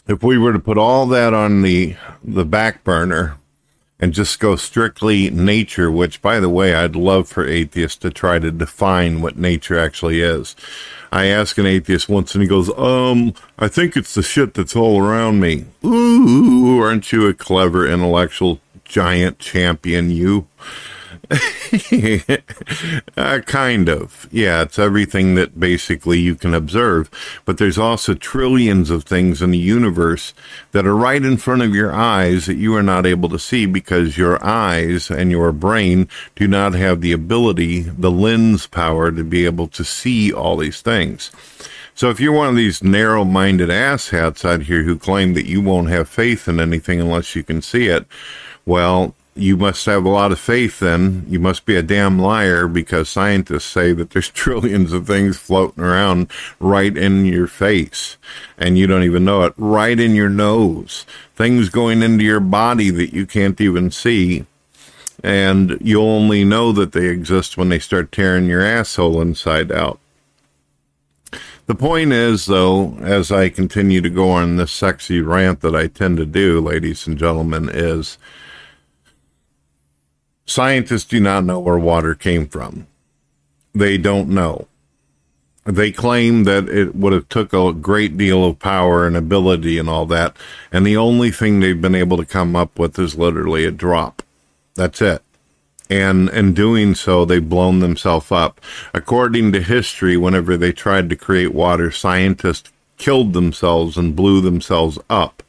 If 0.08 0.22
we 0.24 0.38
were 0.38 0.54
to 0.54 0.60
put 0.60 0.78
all 0.78 1.06
that 1.08 1.34
on 1.34 1.62
the 1.62 1.96
the 2.24 2.46
back 2.46 2.84
burner 2.84 3.37
and 4.00 4.14
just 4.14 4.40
go 4.40 4.56
strictly 4.56 5.30
nature, 5.30 5.90
which, 5.92 6.22
by 6.22 6.40
the 6.40 6.50
way, 6.50 6.76
I'd 6.76 6.96
love 6.96 7.28
for 7.28 7.48
atheists 7.48 7.98
to 8.00 8.12
try 8.12 8.40
to 8.40 8.52
define 8.52 9.22
what 9.22 9.38
nature 9.38 9.78
actually 9.80 10.22
is. 10.22 10.56
I 11.12 11.26
ask 11.28 11.58
an 11.58 11.66
atheist 11.66 12.10
once 12.10 12.36
and 12.36 12.42
he 12.42 12.48
goes, 12.48 12.70
Um, 12.78 13.34
I 13.58 13.68
think 13.68 13.96
it's 13.96 14.14
the 14.14 14.22
shit 14.22 14.54
that's 14.54 14.76
all 14.76 15.02
around 15.02 15.40
me. 15.40 15.66
Ooh, 15.84 16.80
aren't 16.80 17.12
you 17.12 17.28
a 17.28 17.34
clever 17.34 17.88
intellectual 17.88 18.60
giant 18.84 19.40
champion, 19.40 20.12
you? 20.12 20.48
uh, 23.18 23.40
kind 23.46 23.90
of. 23.90 24.28
Yeah, 24.32 24.62
it's 24.62 24.80
everything 24.80 25.36
that 25.36 25.60
basically 25.60 26.20
you 26.20 26.36
can 26.36 26.54
observe. 26.54 27.10
But 27.46 27.58
there's 27.58 27.78
also 27.78 28.14
trillions 28.14 28.90
of 28.90 29.04
things 29.04 29.42
in 29.42 29.52
the 29.52 29.58
universe 29.58 30.34
that 30.72 30.88
are 30.88 30.96
right 30.96 31.24
in 31.24 31.38
front 31.38 31.62
of 31.62 31.76
your 31.76 31.94
eyes 31.94 32.46
that 32.46 32.56
you 32.56 32.76
are 32.76 32.84
not 32.84 33.06
able 33.06 33.30
to 33.30 33.40
see 33.40 33.66
because 33.66 34.18
your 34.18 34.44
eyes 34.44 35.12
and 35.12 35.32
your 35.32 35.52
brain 35.52 36.08
do 36.36 36.48
not 36.48 36.74
have 36.74 37.02
the 37.02 37.12
ability, 37.12 37.82
the 37.82 38.12
lens 38.12 38.68
power 38.68 39.12
to 39.12 39.24
be 39.24 39.46
able 39.46 39.68
to 39.68 39.84
see 39.84 40.32
all 40.32 40.56
these 40.58 40.82
things. 40.82 41.32
So 41.94 42.10
if 42.12 42.20
you're 42.20 42.32
one 42.32 42.50
of 42.50 42.56
these 42.56 42.84
narrow 42.84 43.26
minded 43.26 43.70
asshats 43.70 44.46
out 44.46 44.62
here 44.62 44.84
who 44.84 45.00
claim 45.00 45.34
that 45.34 45.48
you 45.48 45.62
won't 45.62 45.90
have 45.90 46.08
faith 46.08 46.48
in 46.48 46.60
anything 46.60 47.02
unless 47.02 47.36
you 47.36 47.44
can 47.44 47.62
see 47.62 47.88
it, 47.88 48.06
well, 48.68 49.16
you 49.38 49.58
must 49.58 49.86
have 49.86 50.06
a 50.06 50.10
lot 50.10 50.32
of 50.32 50.40
faith 50.40 50.80
then. 50.80 51.26
You 51.28 51.40
must 51.40 51.66
be 51.66 51.76
a 51.76 51.82
damn 51.82 52.20
liar 52.20 52.68
because 52.68 53.10
scientists 53.10 53.66
say 53.66 53.94
that 53.94 54.12
there's 54.12 54.30
trillions 54.32 54.94
of 54.94 55.08
things 55.08 55.38
floating 55.38 55.84
around 55.84 56.30
right 56.60 56.96
in 56.96 57.26
your 57.26 57.48
face 57.48 58.18
and 58.58 58.78
you 58.78 58.88
don't 58.88 59.04
even 59.04 59.26
know 59.26 59.44
it, 59.44 59.54
right 59.58 60.00
in 60.00 60.16
your 60.16 60.30
nose. 60.30 61.06
Things 61.36 61.70
going 61.70 62.02
into 62.02 62.24
your 62.24 62.40
body 62.40 62.90
that 62.90 63.14
you 63.14 63.26
can't 63.26 63.60
even 63.62 63.92
see. 63.92 64.46
And 65.24 65.78
you'll 65.82 66.06
only 66.06 66.44
know 66.44 66.72
that 66.74 66.92
they 66.92 67.08
exist 67.08 67.58
when 67.58 67.70
they 67.70 67.80
start 67.80 68.12
tearing 68.12 68.48
your 68.48 68.62
asshole 68.62 69.20
inside 69.22 69.72
out. 69.72 70.00
The 71.68 71.76
point 71.76 72.14
is, 72.14 72.46
though, 72.46 72.96
as 73.02 73.30
I 73.30 73.50
continue 73.50 74.00
to 74.00 74.10
go 74.10 74.30
on 74.30 74.56
this 74.56 74.72
sexy 74.72 75.20
rant 75.20 75.60
that 75.62 75.76
I 75.76 75.88
tend 75.88 76.16
to 76.18 76.26
do, 76.26 76.62
ladies 76.62 77.06
and 77.06 77.18
gentlemen, 77.18 77.70
is 77.72 78.18
Scientists 80.48 81.04
do 81.04 81.20
not 81.20 81.44
know 81.44 81.60
where 81.60 81.78
water 81.78 82.16
came 82.16 82.48
from. 82.48 82.88
They 83.76 83.98
don't 83.98 84.30
know. 84.30 84.68
They 85.66 85.92
claim 85.92 86.46
that 86.46 86.70
it 86.70 86.96
would 86.96 87.12
have 87.12 87.28
took 87.28 87.52
a 87.52 87.74
great 87.74 88.18
deal 88.18 88.46
of 88.46 88.58
power 88.58 89.06
and 89.06 89.18
ability 89.18 89.78
and 89.78 89.90
all 89.90 90.06
that, 90.06 90.38
and 90.72 90.88
the 90.88 90.96
only 90.96 91.30
thing 91.30 91.60
they've 91.60 91.82
been 91.82 91.94
able 91.94 92.16
to 92.16 92.26
come 92.26 92.56
up 92.56 92.80
with 92.80 92.98
is 92.98 93.18
literally 93.18 93.66
a 93.66 93.72
drop. 93.72 94.24
That's 94.76 95.02
it. 95.02 95.22
And 95.90 96.30
in 96.30 96.54
doing 96.54 96.96
so, 96.96 97.26
they've 97.26 97.48
blown 97.48 97.80
themselves 97.80 98.32
up. 98.32 98.62
According 98.94 99.52
to 99.54 99.62
history, 99.62 100.16
whenever 100.16 100.56
they 100.56 100.72
tried 100.72 101.10
to 101.10 101.18
create 101.18 101.54
water, 101.54 101.92
scientists 101.92 102.72
killed 102.98 103.34
themselves 103.34 103.98
and 103.98 104.16
blew 104.16 104.42
themselves 104.42 104.98
up, 105.10 105.44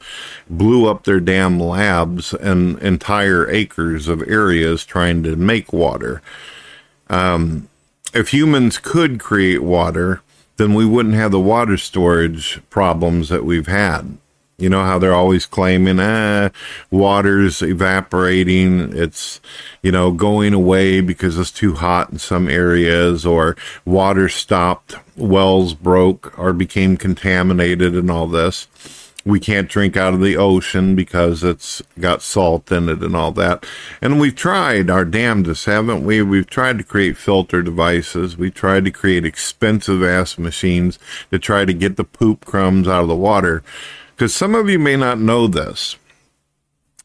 blew 0.49 0.89
up 0.89 1.05
their 1.05 1.21
damn 1.21 1.59
labs 1.59 2.35
and 2.35 2.79
entire 2.81 3.49
acres 3.51 4.07
of 4.07 4.23
areas 4.29 4.85
trying 4.85 5.23
to 5.23 5.35
make 5.37 5.73
water. 5.73 6.23
Um, 7.09 7.69
if 8.15 8.33
humans 8.33 8.79
could 8.79 9.19
create 9.19 9.63
water, 9.63 10.21
then 10.57 10.75
we 10.75 10.85
wouldn't 10.85 11.15
have 11.15 11.31
the 11.31 11.41
water 11.41 11.77
storage 11.77 12.61
problems 12.69 13.29
that 13.29 13.45
we've 13.45 13.67
had. 13.67 14.19
You 14.61 14.69
know 14.69 14.83
how 14.83 14.99
they're 14.99 15.15
always 15.15 15.47
claiming, 15.47 16.01
ah, 16.01 16.51
water's 16.91 17.63
evaporating. 17.63 18.93
It's, 18.93 19.41
you 19.83 19.93
know, 19.93 20.11
going 20.11 20.53
away 20.53 21.01
because 21.01 21.39
it's 21.39 21.53
too 21.53 21.75
hot 21.75 22.11
in 22.11 22.19
some 22.19 22.49
areas 22.49 23.25
or 23.25 23.57
water 23.85 24.29
stopped, 24.29 24.97
wells 25.17 25.75
broke 25.75 26.37
or 26.37 26.53
became 26.53 26.97
contaminated 26.97 27.95
and 27.95 28.11
all 28.11 28.27
this. 28.27 28.67
We 29.25 29.39
can't 29.39 29.69
drink 29.69 29.97
out 29.97 30.15
of 30.15 30.23
the 30.23 30.37
ocean 30.37 30.97
because 30.97 31.45
it's 31.45 31.81
got 32.01 32.21
salt 32.21 32.73
in 32.73 32.89
it 32.89 33.01
and 33.01 33.15
all 33.15 33.31
that. 33.33 33.65
And 34.03 34.19
we've 34.19 34.35
tried 34.35 34.91
our 34.91 35.05
damnedest, 35.05 35.67
haven't 35.67 36.03
we? 36.03 36.21
We've 36.23 36.49
tried 36.51 36.79
to 36.79 36.85
create 36.85 37.17
filter 37.17 37.63
devices. 37.63 38.37
We 38.37 38.51
tried 38.51 38.87
to 38.87 38.91
create 38.91 39.25
expensive 39.25 40.03
ass 40.03 40.37
machines 40.37 40.99
to 41.31 41.39
try 41.39 41.65
to 41.65 41.73
get 41.73 41.97
the 41.97 42.05
poop 42.05 42.45
crumbs 42.45 42.89
out 42.89 43.03
of 43.03 43.09
the 43.09 43.15
water 43.15 43.63
because 44.19 44.35
some 44.35 44.57
of 44.57 44.69
you 44.69 44.81
may 44.81 44.97
not 44.97 45.21
know 45.21 45.47
this, 45.47 45.95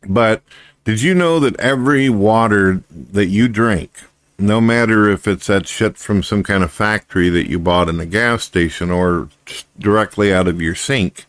but 0.08 0.42
did 0.84 1.04
you 1.04 1.14
know 1.14 1.40
that 1.40 1.60
every 1.60 2.10
water 2.10 2.82
that 2.90 3.28
you 3.28 3.48
drink, 3.48 3.92
no 4.40 4.60
matter 4.60 5.08
if 5.08 5.28
it's 5.28 5.46
that 5.46 5.68
shit 5.68 5.96
from 5.96 6.24
some 6.24 6.42
kind 6.42 6.64
of 6.64 6.72
factory 6.72 7.30
that 7.30 7.48
you 7.48 7.60
bought 7.60 7.88
in 7.88 8.00
a 8.00 8.08
gas 8.08 8.46
station 8.46 8.90
or 8.90 9.30
directly 9.78 10.34
out 10.34 10.48
of 10.48 10.60
your 10.60 10.74
sink, 10.74 11.28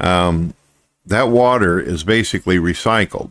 um, 0.00 0.52
that 1.06 1.28
water 1.28 1.78
is 1.78 2.02
basically 2.02 2.56
recycled. 2.56 3.30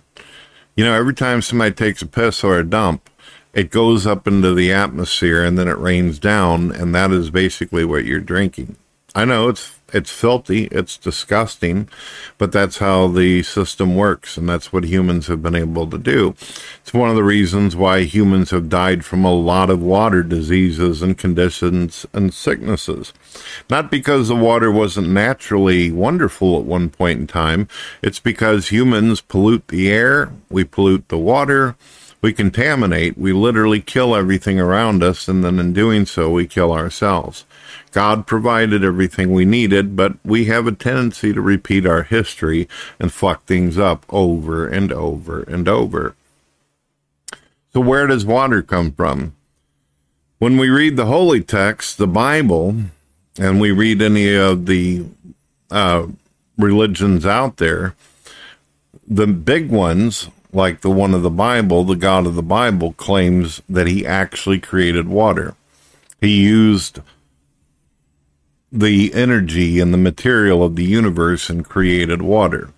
You 0.77 0.86
know, 0.86 0.94
every 0.94 1.13
time 1.13 1.41
somebody 1.41 1.75
takes 1.75 2.01
a 2.01 2.08
piss 2.08 2.46
or 2.46 2.58
a 2.58 2.63
dump, 2.63 3.10
it 3.51 3.72
goes 3.72 4.08
up 4.08 4.25
into 4.25 4.53
the 4.53 4.72
atmosphere 4.72 5.44
and 5.44 5.58
then 5.58 5.68
it 5.68 5.77
rains 5.77 6.18
down, 6.18 6.72
and 6.72 6.96
that 6.96 7.12
is 7.12 7.29
basically 7.29 7.84
what 7.84 8.06
you're 8.06 8.22
drinking. 8.22 8.77
I 9.13 9.25
know 9.25 9.50
it's 9.50 9.79
it's 9.93 10.12
filthy, 10.12 10.65
it's 10.65 10.98
disgusting, 10.98 11.88
but 12.38 12.51
that's 12.51 12.77
how 12.77 13.08
the 13.08 13.43
system 13.43 13.96
works, 13.96 14.38
and 14.38 14.48
that's 14.48 14.72
what 14.72 14.84
humans 14.84 15.27
have 15.27 15.41
been 15.41 15.55
able 15.55 15.88
to 15.88 15.98
do. 15.98 16.36
It's 16.81 16.93
one 16.93 17.10
of 17.10 17.15
the 17.15 17.24
reasons 17.24 17.75
why 17.75 18.01
humans 18.01 18.51
have 18.51 18.69
died 18.69 19.05
from 19.05 19.24
a 19.24 19.34
lot 19.34 19.69
of 19.69 19.81
water 19.81 20.24
diseases 20.24 21.01
and 21.01 21.17
conditions 21.17 22.05
and 22.13 22.34
sicknesses. 22.34 23.13
Not 23.69 23.91
because 23.91 24.27
the 24.27 24.36
water 24.36 24.72
wasn't 24.72 25.10
naturally 25.10 25.91
wonderful 25.91 26.58
at 26.58 26.65
one 26.65 26.89
point 26.89 27.19
in 27.19 27.27
time, 27.27 27.67
it's 28.01 28.19
because 28.19 28.69
humans 28.69 29.22
pollute 29.22 29.67
the 29.67 29.89
air, 29.89 30.31
we 30.50 30.63
pollute 30.63 31.10
the 31.10 31.17
water, 31.17 31.75
we 32.22 32.34
contaminate, 32.34 33.18
we 33.18 33.32
literally 33.32 33.80
kill 33.80 34.16
everything 34.16 34.60
around 34.60 35.02
us, 35.04 35.28
and 35.28 35.44
then 35.44 35.58
in 35.58 35.72
doing 35.72 36.06
so, 36.06 36.30
we 36.30 36.48
kill 36.48 36.74
ourselves. 36.74 37.46
God 37.92 38.28
provided 38.28 38.84
everything 38.84 39.32
we 39.32 39.46
needed, 39.46 39.96
but 39.96 40.14
we 40.26 40.46
have 40.46 40.68
a 40.68 40.74
tendency 40.74 41.34
to 41.34 41.42
repeat 41.42 41.86
our 41.86 42.04
history 42.04 42.68
and 43.00 43.12
fuck 43.12 43.46
things 43.46 43.78
up 43.78 44.06
over 44.10 44.68
and 44.68 44.92
over 44.92 45.44
and 45.44 45.68
over. 45.68 46.16
So, 47.74 47.80
where 47.80 48.08
does 48.08 48.26
water 48.26 48.62
come 48.62 48.92
from? 48.92 49.34
When 50.40 50.58
we 50.58 50.70
read 50.70 50.98
the 50.98 51.06
holy 51.06 51.42
text, 51.42 51.98
the 51.98 52.08
Bible, 52.08 52.76
and 53.40 53.62
we 53.62 53.72
read 53.72 54.02
any 54.02 54.36
of 54.36 54.66
the 54.66 55.06
uh, 55.72 56.08
religions 56.58 57.26
out 57.26 57.58
there, 57.58 57.96
the 59.08 59.28
big 59.28 59.70
ones, 59.70 60.30
like 60.51 60.82
the 60.82 60.89
one 60.89 61.13
of 61.13 61.22
the 61.22 61.29
Bible, 61.29 61.84
the 61.84 61.96
God 61.96 62.25
of 62.25 62.36
the 62.36 62.44
Bible, 62.44 62.94
claims 62.94 63.62
that 63.70 63.88
he 63.88 64.06
actually 64.06 64.60
created 64.60 65.08
water. 65.08 65.56
He 66.20 66.41
used 66.41 67.00
the 68.72 69.13
energy 69.13 69.79
and 69.79 69.94
the 69.94 69.98
material 69.98 70.63
of 70.63 70.75
the 70.75 70.84
universe 70.84 71.50
and 71.50 71.65
created 71.65 72.22
water. 72.22 72.72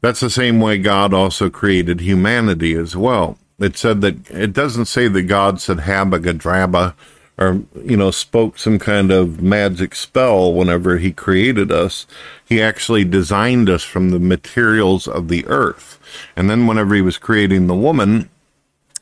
That's 0.00 0.20
the 0.20 0.30
same 0.30 0.60
way 0.60 0.78
God 0.78 1.12
also 1.12 1.50
created 1.50 2.00
humanity 2.00 2.74
as 2.74 2.96
well. 2.96 3.38
It 3.58 3.76
said 3.76 4.00
that 4.00 4.30
it 4.30 4.52
doesn't 4.52 4.86
say 4.86 5.08
that 5.08 5.22
God 5.22 5.60
said 5.60 5.78
habagadraba 5.78 6.94
or, 7.36 7.62
you 7.84 7.96
know, 7.96 8.10
spoke 8.10 8.58
some 8.58 8.78
kind 8.78 9.10
of 9.10 9.42
magic 9.42 9.94
spell 9.94 10.52
whenever 10.52 10.98
he 10.98 11.12
created 11.12 11.70
us. 11.70 12.06
He 12.46 12.62
actually 12.62 13.04
designed 13.04 13.68
us 13.68 13.82
from 13.82 14.10
the 14.10 14.18
materials 14.18 15.06
of 15.06 15.28
the 15.28 15.46
earth. 15.46 15.98
And 16.36 16.48
then 16.48 16.66
whenever 16.66 16.94
he 16.94 17.02
was 17.02 17.18
creating 17.18 17.66
the 17.66 17.74
woman, 17.74 18.28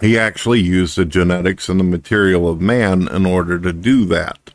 he 0.01 0.19
actually 0.19 0.61
used 0.61 0.97
the 0.97 1.05
genetics 1.05 1.69
and 1.69 1.81
the 1.81 1.85
material 1.85 2.49
of 2.49 2.61
man 2.61 3.09
in 3.09 3.27
order 3.27 3.59
to 3.59 3.73
do 3.73 4.05
that. 4.07 4.53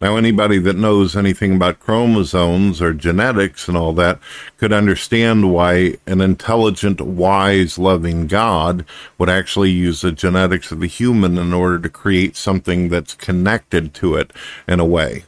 Now, 0.00 0.16
anybody 0.16 0.58
that 0.58 0.76
knows 0.76 1.16
anything 1.16 1.56
about 1.56 1.80
chromosomes 1.80 2.82
or 2.82 2.92
genetics 2.92 3.68
and 3.68 3.76
all 3.76 3.94
that 3.94 4.18
could 4.58 4.72
understand 4.72 5.50
why 5.52 5.96
an 6.06 6.20
intelligent, 6.20 7.00
wise, 7.00 7.78
loving 7.78 8.26
God 8.26 8.84
would 9.16 9.30
actually 9.30 9.70
use 9.70 10.02
the 10.02 10.12
genetics 10.12 10.70
of 10.70 10.80
the 10.80 10.88
human 10.88 11.38
in 11.38 11.54
order 11.54 11.78
to 11.78 11.88
create 11.88 12.36
something 12.36 12.90
that's 12.90 13.14
connected 13.14 13.94
to 13.94 14.16
it 14.16 14.32
in 14.68 14.78
a 14.78 14.84
way. 14.84 15.24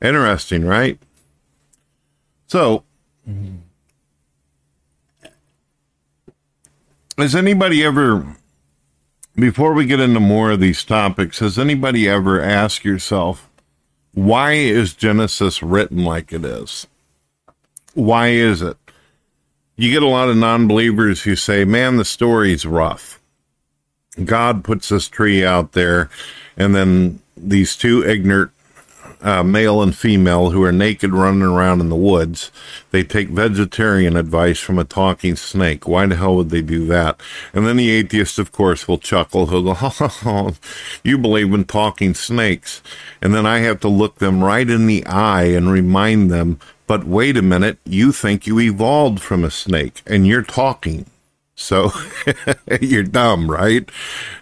Interesting, 0.00 0.64
right? 0.64 0.98
So, 2.46 2.84
mm-hmm. 3.28 3.56
Has 7.18 7.34
anybody 7.34 7.84
ever 7.84 8.36
before 9.36 9.72
we 9.74 9.86
get 9.86 10.00
into 10.00 10.20
more 10.20 10.52
of 10.52 10.60
these 10.60 10.84
topics, 10.84 11.38
has 11.38 11.58
anybody 11.58 12.08
ever 12.08 12.40
asked 12.40 12.84
yourself, 12.84 13.48
why 14.12 14.52
is 14.52 14.94
Genesis 14.94 15.62
written 15.62 16.04
like 16.04 16.32
it 16.32 16.44
is? 16.44 16.86
Why 17.94 18.28
is 18.28 18.62
it? 18.62 18.76
you 19.78 19.92
get 19.92 20.02
a 20.02 20.08
lot 20.08 20.28
of 20.28 20.36
non 20.36 20.66
believers 20.66 21.22
who 21.22 21.36
say, 21.36 21.64
man, 21.64 21.96
the 21.96 22.04
story's 22.04 22.66
rough. 22.66 23.20
God 24.22 24.64
puts 24.64 24.88
this 24.88 25.08
tree 25.08 25.44
out 25.44 25.72
there, 25.72 26.10
and 26.56 26.74
then 26.74 27.20
these 27.36 27.76
two 27.76 28.04
ignorant 28.04 28.50
uh, 29.20 29.42
male 29.42 29.82
and 29.82 29.96
female 29.96 30.50
who 30.50 30.62
are 30.62 30.72
naked 30.72 31.12
running 31.12 31.42
around 31.42 31.80
in 31.80 31.88
the 31.88 31.96
woods. 31.96 32.50
They 32.90 33.02
take 33.02 33.28
vegetarian 33.28 34.16
advice 34.16 34.58
from 34.58 34.78
a 34.78 34.84
talking 34.84 35.36
snake. 35.36 35.88
Why 35.88 36.06
the 36.06 36.16
hell 36.16 36.36
would 36.36 36.50
they 36.50 36.62
do 36.62 36.86
that? 36.86 37.20
And 37.52 37.66
then 37.66 37.76
the 37.76 37.90
atheist, 37.90 38.38
of 38.38 38.52
course, 38.52 38.86
will 38.86 38.98
chuckle. 38.98 39.46
He'll 39.46 39.62
go, 39.62 39.76
oh, 39.80 40.54
you 41.02 41.18
believe 41.18 41.52
in 41.52 41.64
talking 41.64 42.14
snakes. 42.14 42.82
And 43.20 43.34
then 43.34 43.46
I 43.46 43.58
have 43.58 43.80
to 43.80 43.88
look 43.88 44.16
them 44.16 44.42
right 44.42 44.68
in 44.68 44.86
the 44.86 45.04
eye 45.06 45.44
and 45.44 45.70
remind 45.70 46.30
them, 46.30 46.60
but 46.86 47.04
wait 47.04 47.36
a 47.36 47.42
minute, 47.42 47.78
you 47.84 48.12
think 48.12 48.46
you 48.46 48.58
evolved 48.60 49.20
from 49.20 49.44
a 49.44 49.50
snake 49.50 50.02
and 50.06 50.26
you're 50.26 50.42
talking. 50.42 51.06
So 51.58 51.90
you're 52.80 53.02
dumb, 53.02 53.50
right? 53.50 53.88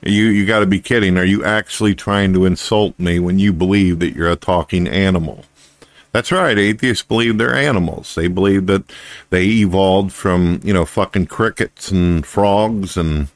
You 0.03 0.25
you 0.27 0.47
got 0.47 0.61
to 0.61 0.67
be 0.67 0.81
kidding. 0.81 1.17
Are 1.17 1.25
you 1.25 1.43
actually 1.43 1.95
trying 1.95 2.35
to 2.35 2.45
insult 2.45 2.99
me 2.99 3.19
when 3.19 3.39
you 3.39 3.55
believe 3.55 4.01
that 4.01 4.15
you're 4.15 4.31
a 4.31 4.37
talking 4.37 4.87
animal? 4.87 5.45
That's 6.13 6.31
right. 6.31 6.59
Atheists 6.59 7.03
believe 7.03 7.39
they're 7.39 7.55
animals. 7.55 8.15
They 8.15 8.29
believe 8.29 8.67
that 8.67 8.85
they 9.31 9.45
evolved 9.47 10.13
from, 10.13 10.61
you 10.63 10.75
know, 10.75 10.85
fucking 10.85 11.27
crickets 11.27 11.91
and 11.91 12.25
frogs 12.25 12.99
and 12.99 13.29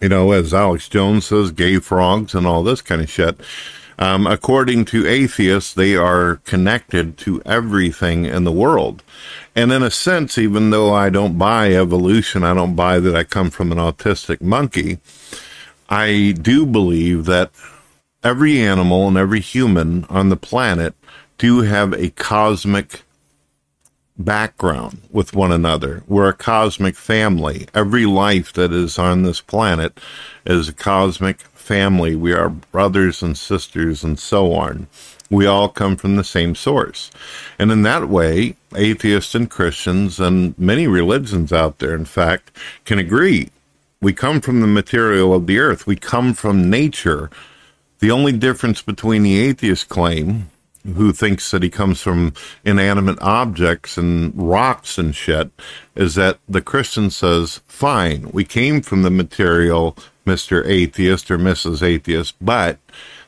you 0.00 0.08
know, 0.08 0.30
as 0.32 0.54
Alex 0.54 0.88
Jones 0.88 1.26
says, 1.26 1.50
gay 1.50 1.78
frogs 1.78 2.34
and 2.34 2.46
all 2.46 2.62
this 2.62 2.80
kind 2.80 3.02
of 3.02 3.10
shit. 3.10 3.40
Um, 3.98 4.26
according 4.26 4.84
to 4.86 5.06
atheists, 5.06 5.72
they 5.72 5.96
are 5.96 6.36
connected 6.44 7.16
to 7.18 7.42
everything 7.46 8.24
in 8.24 8.44
the 8.44 8.52
world. 8.52 9.02
And 9.56 9.70
in 9.70 9.82
a 9.82 9.90
sense, 9.90 10.36
even 10.36 10.70
though 10.70 10.92
I 10.92 11.10
don't 11.10 11.38
buy 11.38 11.72
evolution, 11.72 12.42
I 12.42 12.54
don't 12.54 12.74
buy 12.74 12.98
that 12.98 13.14
I 13.14 13.24
come 13.24 13.50
from 13.50 13.70
an 13.70 13.78
autistic 13.78 14.40
monkey, 14.40 14.98
I 15.88 16.34
do 16.40 16.66
believe 16.66 17.26
that 17.26 17.52
every 18.22 18.58
animal 18.60 19.06
and 19.06 19.16
every 19.16 19.40
human 19.40 20.04
on 20.06 20.28
the 20.28 20.36
planet 20.36 20.94
do 21.38 21.60
have 21.60 21.92
a 21.92 22.10
cosmic 22.10 23.02
background 24.16 25.02
with 25.10 25.34
one 25.34 25.52
another. 25.52 26.02
We're 26.06 26.28
a 26.28 26.34
cosmic 26.34 26.96
family. 26.96 27.66
Every 27.74 28.06
life 28.06 28.52
that 28.54 28.72
is 28.72 28.98
on 28.98 29.22
this 29.22 29.40
planet 29.40 29.98
is 30.46 30.68
a 30.68 30.72
cosmic 30.72 31.40
family. 31.40 32.14
We 32.14 32.32
are 32.32 32.48
brothers 32.48 33.22
and 33.22 33.36
sisters 33.36 34.04
and 34.04 34.18
so 34.18 34.52
on. 34.52 34.86
We 35.34 35.46
all 35.46 35.68
come 35.68 35.96
from 35.96 36.14
the 36.14 36.22
same 36.22 36.54
source. 36.54 37.10
And 37.58 37.72
in 37.72 37.82
that 37.82 38.08
way, 38.08 38.54
atheists 38.76 39.34
and 39.34 39.50
Christians 39.50 40.20
and 40.20 40.56
many 40.56 40.86
religions 40.86 41.52
out 41.52 41.80
there, 41.80 41.92
in 41.92 42.04
fact, 42.04 42.56
can 42.84 43.00
agree. 43.00 43.50
We 44.00 44.12
come 44.12 44.40
from 44.40 44.60
the 44.60 44.68
material 44.68 45.34
of 45.34 45.48
the 45.48 45.58
earth, 45.58 45.88
we 45.88 45.96
come 45.96 46.34
from 46.34 46.70
nature. 46.70 47.30
The 47.98 48.12
only 48.12 48.30
difference 48.30 48.80
between 48.80 49.24
the 49.24 49.40
atheist 49.40 49.88
claim, 49.88 50.50
who 50.84 51.12
thinks 51.12 51.50
that 51.50 51.64
he 51.64 51.70
comes 51.70 52.00
from 52.00 52.32
inanimate 52.64 53.18
objects 53.20 53.98
and 53.98 54.32
rocks 54.36 54.98
and 54.98 55.16
shit, 55.16 55.50
is 55.96 56.14
that 56.14 56.38
the 56.48 56.62
Christian 56.62 57.10
says, 57.10 57.60
fine, 57.66 58.30
we 58.32 58.44
came 58.44 58.82
from 58.82 59.02
the 59.02 59.10
material, 59.10 59.96
Mr. 60.26 60.64
Atheist 60.64 61.28
or 61.28 61.38
Mrs. 61.38 61.82
Atheist, 61.82 62.36
but 62.40 62.78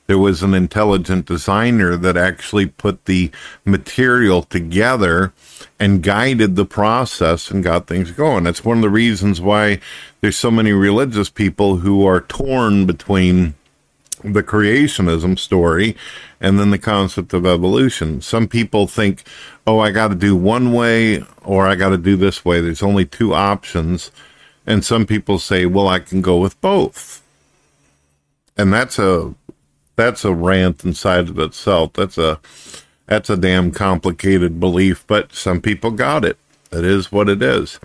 there 0.06 0.18
was 0.18 0.42
an 0.42 0.54
intelligent 0.54 1.26
designer 1.26 1.96
that 1.96 2.16
actually 2.16 2.66
put 2.66 3.04
the 3.06 3.30
material 3.64 4.42
together 4.42 5.32
and 5.78 6.02
guided 6.02 6.56
the 6.56 6.64
process 6.64 7.50
and 7.50 7.64
got 7.64 7.86
things 7.86 8.10
going. 8.12 8.44
That's 8.44 8.64
one 8.64 8.78
of 8.78 8.82
the 8.82 8.90
reasons 8.90 9.40
why 9.40 9.80
there's 10.20 10.36
so 10.36 10.50
many 10.50 10.72
religious 10.72 11.28
people 11.28 11.78
who 11.78 12.06
are 12.06 12.20
torn 12.20 12.86
between 12.86 13.54
the 14.22 14.42
creationism 14.42 15.38
story 15.38 15.96
and 16.40 16.58
then 16.58 16.70
the 16.70 16.78
concept 16.78 17.32
of 17.32 17.46
evolution. 17.46 18.20
Some 18.22 18.48
people 18.48 18.86
think, 18.86 19.24
oh, 19.66 19.78
I 19.80 19.90
got 19.90 20.08
to 20.08 20.14
do 20.14 20.36
one 20.36 20.72
way 20.72 21.22
or 21.44 21.66
I 21.66 21.74
got 21.74 21.90
to 21.90 21.98
do 21.98 22.16
this 22.16 22.44
way. 22.44 22.60
There's 22.60 22.82
only 22.82 23.04
two 23.04 23.34
options. 23.34 24.10
And 24.66 24.84
some 24.84 25.06
people 25.06 25.38
say, 25.38 25.66
well, 25.66 25.88
I 25.88 26.00
can 26.00 26.22
go 26.22 26.38
with 26.38 26.60
both. 26.60 27.22
And 28.56 28.72
that's 28.72 28.98
a 28.98 29.34
that's 29.96 30.24
a 30.24 30.34
rant 30.34 30.84
inside 30.84 31.28
of 31.28 31.38
itself. 31.38 31.94
That's 31.94 32.18
a 32.18 32.40
that's 33.06 33.30
a 33.30 33.36
damn 33.36 33.70
complicated 33.70 34.58
belief, 34.58 35.04
but 35.06 35.32
some 35.32 35.60
people 35.60 35.90
got 35.92 36.24
it. 36.24 36.38
It 36.72 36.84
is 36.84 37.12
what 37.12 37.28
it 37.28 37.40
is. 37.40 37.78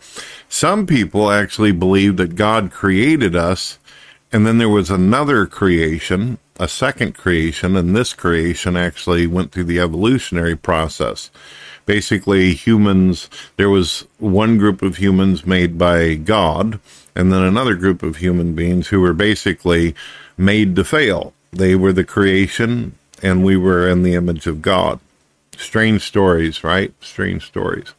Some 0.50 0.88
people 0.88 1.32
actually 1.32 1.72
believe 1.72 2.18
that 2.18 2.36
God 2.36 2.72
created 2.72 3.36
us 3.36 3.78
and 4.32 4.48
then 4.48 4.60
there 4.60 4.70
was 4.70 4.90
another 4.90 5.46
creation, 5.46 6.38
a 6.58 6.68
second 6.68 7.18
creation, 7.18 7.76
and 7.76 7.96
this 7.96 8.14
creation 8.14 8.78
actually 8.78 9.28
went 9.28 9.52
through 9.52 9.66
the 9.66 9.80
evolutionary 9.80 10.56
process. 10.56 11.30
Basically, 11.86 12.54
humans, 12.54 13.30
there 13.58 13.70
was 13.70 14.08
one 14.20 14.58
group 14.58 14.82
of 14.82 14.98
humans 14.98 15.46
made 15.46 15.78
by 15.78 16.16
God, 16.16 16.80
and 17.14 17.34
then 17.34 17.44
another 17.44 17.76
group 17.76 18.04
of 18.04 18.18
human 18.18 18.56
beings 18.56 18.88
who 18.88 19.02
were 19.02 19.14
basically 19.14 19.96
made 20.38 20.78
to 20.78 20.86
fail. 20.86 21.34
They 21.52 21.76
were 21.76 21.94
the 21.94 22.04
creation, 22.04 22.96
and 23.22 23.44
we 23.44 23.58
were 23.58 23.88
in 23.88 24.04
the 24.04 24.16
image 24.16 24.48
of 24.48 24.62
God. 24.62 25.00
Strange 25.58 26.02
stories, 26.02 26.64
right? 26.64 26.94
Strange 27.02 27.46
stories. 27.46 27.94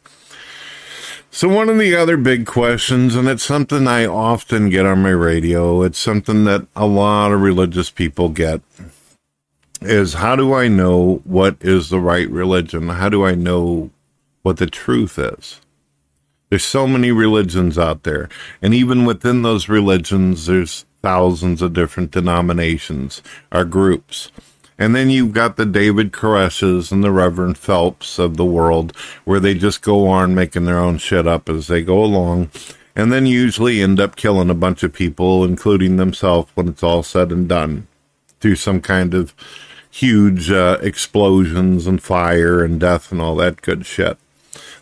So, 1.30 1.48
one 1.48 1.68
of 1.68 1.78
the 1.78 1.94
other 1.96 2.16
big 2.16 2.46
questions, 2.46 3.14
and 3.14 3.28
it's 3.28 3.42
something 3.42 3.86
I 3.86 4.04
often 4.04 4.68
get 4.68 4.84
on 4.84 5.02
my 5.02 5.10
radio, 5.10 5.82
it's 5.82 5.98
something 5.98 6.44
that 6.44 6.66
a 6.76 6.86
lot 6.86 7.32
of 7.32 7.40
religious 7.40 7.88
people 7.88 8.28
get, 8.28 8.60
is 9.80 10.14
how 10.14 10.36
do 10.36 10.52
I 10.52 10.68
know 10.68 11.22
what 11.24 11.56
is 11.60 11.88
the 11.88 12.00
right 12.00 12.28
religion? 12.28 12.88
How 12.88 13.08
do 13.08 13.24
I 13.24 13.34
know 13.34 13.90
what 14.42 14.58
the 14.58 14.66
truth 14.66 15.18
is? 15.18 15.60
There's 16.50 16.64
so 16.64 16.86
many 16.86 17.12
religions 17.12 17.78
out 17.78 18.02
there, 18.02 18.28
and 18.60 18.74
even 18.74 19.06
within 19.06 19.40
those 19.40 19.70
religions, 19.70 20.44
there's 20.46 20.84
thousands 21.02 21.60
of 21.60 21.72
different 21.72 22.10
denominations 22.10 23.22
or 23.50 23.64
groups. 23.64 24.30
And 24.78 24.96
then 24.96 25.10
you've 25.10 25.32
got 25.32 25.56
the 25.56 25.66
David 25.66 26.12
Koreshes 26.12 26.90
and 26.90 27.04
the 27.04 27.12
Reverend 27.12 27.58
Phelps 27.58 28.18
of 28.18 28.36
the 28.36 28.44
world, 28.44 28.96
where 29.24 29.38
they 29.38 29.54
just 29.54 29.82
go 29.82 30.08
on 30.08 30.34
making 30.34 30.64
their 30.64 30.78
own 30.78 30.98
shit 30.98 31.26
up 31.26 31.48
as 31.48 31.66
they 31.66 31.82
go 31.82 32.02
along, 32.02 32.50
and 32.96 33.12
then 33.12 33.26
usually 33.26 33.80
end 33.80 34.00
up 34.00 34.16
killing 34.16 34.50
a 34.50 34.54
bunch 34.54 34.82
of 34.82 34.92
people, 34.92 35.44
including 35.44 35.96
themselves, 35.96 36.50
when 36.54 36.68
it's 36.68 36.82
all 36.82 37.02
said 37.02 37.30
and 37.30 37.48
done, 37.48 37.86
through 38.40 38.56
some 38.56 38.80
kind 38.80 39.14
of 39.14 39.34
huge 39.90 40.50
uh, 40.50 40.78
explosions 40.80 41.86
and 41.86 42.02
fire 42.02 42.64
and 42.64 42.80
death 42.80 43.12
and 43.12 43.20
all 43.20 43.36
that 43.36 43.62
good 43.62 43.84
shit. 43.84 44.16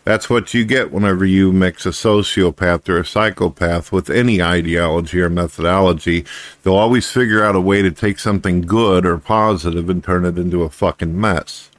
That's 0.03 0.29
what 0.29 0.53
you 0.53 0.65
get 0.65 0.91
whenever 0.91 1.25
you 1.25 1.51
mix 1.51 1.85
a 1.85 1.89
sociopath 1.89 2.89
or 2.89 2.97
a 2.97 3.05
psychopath 3.05 3.91
with 3.91 4.09
any 4.09 4.41
ideology 4.41 5.21
or 5.21 5.29
methodology. 5.29 6.25
They'll 6.63 6.73
always 6.73 7.09
figure 7.11 7.43
out 7.43 7.55
a 7.55 7.61
way 7.61 7.83
to 7.83 7.91
take 7.91 8.17
something 8.17 8.61
good 8.61 9.05
or 9.05 9.19
positive 9.19 9.89
and 9.89 10.03
turn 10.03 10.25
it 10.25 10.39
into 10.39 10.63
a 10.63 10.69
fucking 10.69 11.19
mess. 11.19 11.69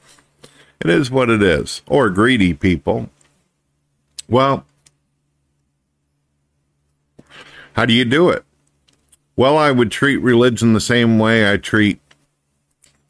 It 0.81 0.89
is 0.89 1.11
what 1.11 1.31
it 1.31 1.43
is. 1.43 1.83
Or 1.87 2.11
greedy 2.11 2.55
people. 2.55 3.11
Well, 4.29 4.65
how 7.75 7.87
do 7.87 7.93
you 7.93 8.05
do 8.05 8.31
it? 8.31 8.45
Well, 9.35 9.59
I 9.59 9.73
would 9.73 9.91
treat 9.91 10.19
religion 10.19 10.75
the 10.75 10.81
same 10.81 11.19
way 11.19 11.51
I 11.51 11.57
treat 11.57 11.99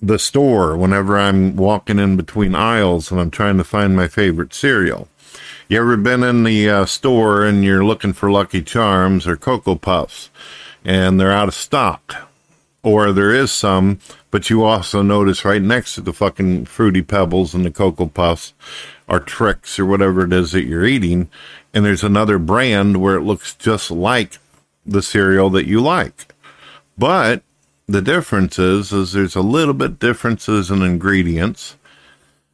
the 0.03 0.19
store 0.19 0.77
whenever 0.77 1.17
I'm 1.17 1.55
walking 1.55 2.01
in 2.01 2.17
between 2.17 2.57
aisles 2.57 3.12
and 3.12 3.21
I'm 3.21 3.31
trying 3.31 3.57
to 3.59 3.65
find 3.65 3.95
my 3.95 4.09
favorite 4.09 4.53
cereal. 4.53 5.09
You 5.69 5.79
ever 5.79 5.97
been 5.97 6.25
in 6.25 6.43
the 6.43 6.69
uh, 6.69 6.87
store 6.87 7.45
and 7.45 7.65
you're 7.65 7.85
looking 7.85 8.12
for 8.12 8.31
Lucky 8.31 8.62
Charms 8.62 9.27
or 9.29 9.37
Cocoa 9.37 9.77
Puffs 9.77 10.29
and 10.85 11.21
they're 11.21 11.33
out 11.33 11.49
of 11.49 11.55
stock? 11.55 12.29
Or 12.83 13.12
there 13.12 13.33
is 13.33 13.53
some, 13.53 14.01
but 14.33 14.51
you 14.51 14.65
also 14.65 15.03
notice 15.03 15.45
right 15.45 15.62
next 15.62 15.95
to 15.95 16.01
the 16.01 16.12
fucking 16.12 16.65
Fruity 16.65 17.03
Pebbles 17.03 17.55
and 17.55 17.65
the 17.65 17.71
Cocoa 17.71 18.07
Puffs 18.07 18.55
or 19.07 19.21
Trix 19.21 19.79
or 19.79 19.87
whatever 19.87 20.25
it 20.25 20.33
is 20.33 20.51
that 20.51 20.65
you're 20.65 20.85
eating, 20.85 21.31
and 21.73 21.85
there's 21.85 22.03
another 22.03 22.38
brand 22.38 23.01
where 23.01 23.15
it 23.15 23.23
looks 23.23 23.55
just 23.55 23.93
like 23.93 24.38
the 24.85 25.01
cereal 25.01 25.49
that 25.51 25.67
you 25.67 25.81
like. 25.81 26.35
But 26.99 27.45
the 27.87 28.03
difference 28.03 28.59
is, 28.59 28.92
is 28.92 29.12
there's 29.12 29.37
a 29.37 29.42
little 29.42 29.75
bit 29.75 29.99
differences 29.99 30.71
in 30.71 30.83
ingredients. 30.83 31.77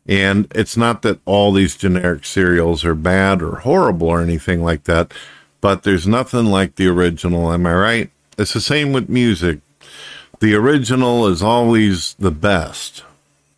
And 0.07 0.51
it's 0.55 0.77
not 0.77 1.03
that 1.03 1.21
all 1.27 1.53
these 1.53 1.77
generic 1.77 2.25
cereals 2.25 2.85
are 2.85 2.95
bad 2.95 3.43
or 3.43 3.57
horrible 3.57 4.09
or 4.09 4.23
anything 4.23 4.63
like 4.63 4.85
that, 4.85 5.13
but 5.61 5.83
there's 5.83 6.07
nothing 6.07 6.47
like 6.47 6.77
the 6.77 6.89
original. 6.89 7.53
Am 7.53 7.67
I 7.67 7.75
right? 7.75 8.11
It's 8.39 8.55
the 8.55 8.61
same 8.61 8.93
with 8.93 9.11
music. 9.11 9.61
The 10.41 10.55
original 10.55 11.27
is 11.27 11.43
always 11.43 12.15
the 12.15 12.31
best. 12.31 13.03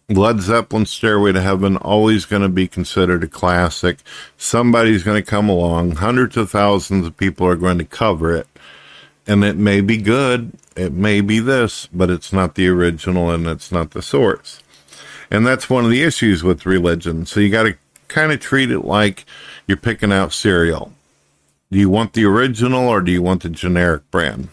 Led 0.08 0.40
Zeppelin 0.40 0.86
Stairway 0.86 1.30
to 1.32 1.40
Heaven 1.40 1.76
always 1.76 2.24
going 2.24 2.42
to 2.42 2.48
be 2.48 2.66
considered 2.66 3.22
a 3.22 3.28
classic. 3.28 3.98
Somebody's 4.36 5.04
going 5.04 5.22
to 5.22 5.30
come 5.30 5.48
along, 5.48 5.92
hundreds 5.96 6.36
of 6.36 6.50
thousands 6.50 7.06
of 7.06 7.16
people 7.16 7.46
are 7.46 7.54
going 7.54 7.78
to 7.78 7.84
cover 7.84 8.34
it, 8.34 8.48
and 9.26 9.44
it 9.44 9.56
may 9.56 9.80
be 9.80 9.96
good, 9.96 10.52
it 10.76 10.92
may 10.92 11.20
be 11.20 11.38
this, 11.38 11.88
but 11.92 12.10
it's 12.10 12.32
not 12.32 12.54
the 12.54 12.68
original 12.68 13.30
and 13.30 13.46
it's 13.46 13.70
not 13.70 13.90
the 13.90 14.02
source. 14.02 14.62
And 15.30 15.46
that's 15.46 15.70
one 15.70 15.84
of 15.84 15.90
the 15.90 16.02
issues 16.02 16.42
with 16.42 16.66
religion. 16.66 17.26
So 17.26 17.40
you 17.40 17.50
got 17.50 17.64
to 17.64 17.76
kind 18.08 18.32
of 18.32 18.40
treat 18.40 18.70
it 18.70 18.80
like 18.80 19.24
you're 19.66 19.76
picking 19.76 20.12
out 20.12 20.32
cereal. 20.32 20.92
Do 21.70 21.78
you 21.78 21.88
want 21.88 22.14
the 22.14 22.24
original 22.24 22.88
or 22.88 23.00
do 23.00 23.12
you 23.12 23.22
want 23.22 23.42
the 23.42 23.48
generic 23.48 24.10
brand? 24.10 24.48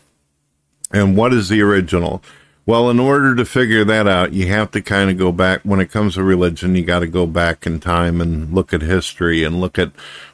And 0.92 1.18
what 1.18 1.34
is 1.34 1.50
the 1.50 1.62
original? 1.62 2.22
Well, 2.68 2.90
in 2.90 3.00
order 3.00 3.34
to 3.34 3.46
figure 3.46 3.86
that 3.86 4.08
out, 4.08 4.34
you 4.34 4.48
have 4.50 4.72
to 4.72 4.82
kind 4.82 5.10
of 5.10 5.18
go 5.18 5.32
back. 5.32 5.62
When 5.64 5.80
it 5.80 5.92
comes 5.92 6.16
to 6.16 6.24
religion, 6.24 6.76
you 6.76 6.84
got 6.84 7.00
to 7.00 7.08
go 7.08 7.26
back 7.26 7.66
in 7.66 7.80
time 7.80 8.22
and 8.22 8.54
look 8.54 8.74
at 8.74 8.82
history 8.82 9.44
and 9.44 9.62
look 9.62 9.80
at 9.80 9.92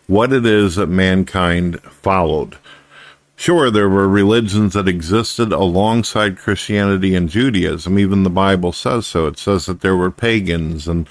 what 0.07 0.33
it 0.33 0.45
is 0.45 0.75
that 0.75 0.87
mankind 0.87 1.79
followed. 1.83 2.57
Sure, 3.35 3.71
there 3.71 3.89
were 3.89 4.07
religions 4.07 4.73
that 4.73 4.87
existed 4.87 5.51
alongside 5.51 6.37
Christianity 6.37 7.15
and 7.15 7.29
Judaism. 7.29 7.97
Even 7.99 8.23
the 8.23 8.29
Bible 8.29 8.71
says 8.71 9.07
so. 9.07 9.27
It 9.27 9.37
says 9.37 9.65
that 9.65 9.81
there 9.81 9.97
were 9.97 10.11
pagans 10.11 10.87
and 10.87 11.07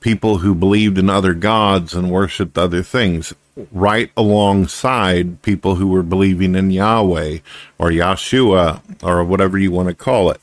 people 0.00 0.38
who 0.38 0.54
believed 0.54 0.96
in 0.96 1.10
other 1.10 1.34
gods 1.34 1.92
and 1.92 2.10
worshiped 2.10 2.56
other 2.56 2.82
things 2.82 3.34
right 3.72 4.10
alongside 4.16 5.42
people 5.42 5.76
who 5.76 5.88
were 5.88 6.02
believing 6.02 6.54
in 6.54 6.70
Yahweh 6.70 7.38
or 7.78 7.90
Yahshua 7.90 8.80
or 9.02 9.24
whatever 9.24 9.58
you 9.58 9.72
want 9.72 9.88
to 9.88 9.94
call 9.94 10.30
it. 10.30 10.40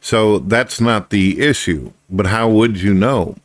So 0.00 0.38
that's 0.38 0.80
not 0.80 1.10
the 1.10 1.40
issue. 1.40 1.92
But 2.08 2.26
how 2.26 2.48
would 2.48 2.80
you 2.80 2.94
know? 2.94 3.36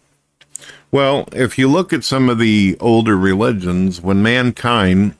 Well, 0.91 1.27
if 1.31 1.57
you 1.57 1.69
look 1.69 1.93
at 1.93 2.03
some 2.03 2.29
of 2.29 2.37
the 2.37 2.77
older 2.79 3.17
religions, 3.17 4.01
when 4.01 4.21
mankind, 4.21 5.15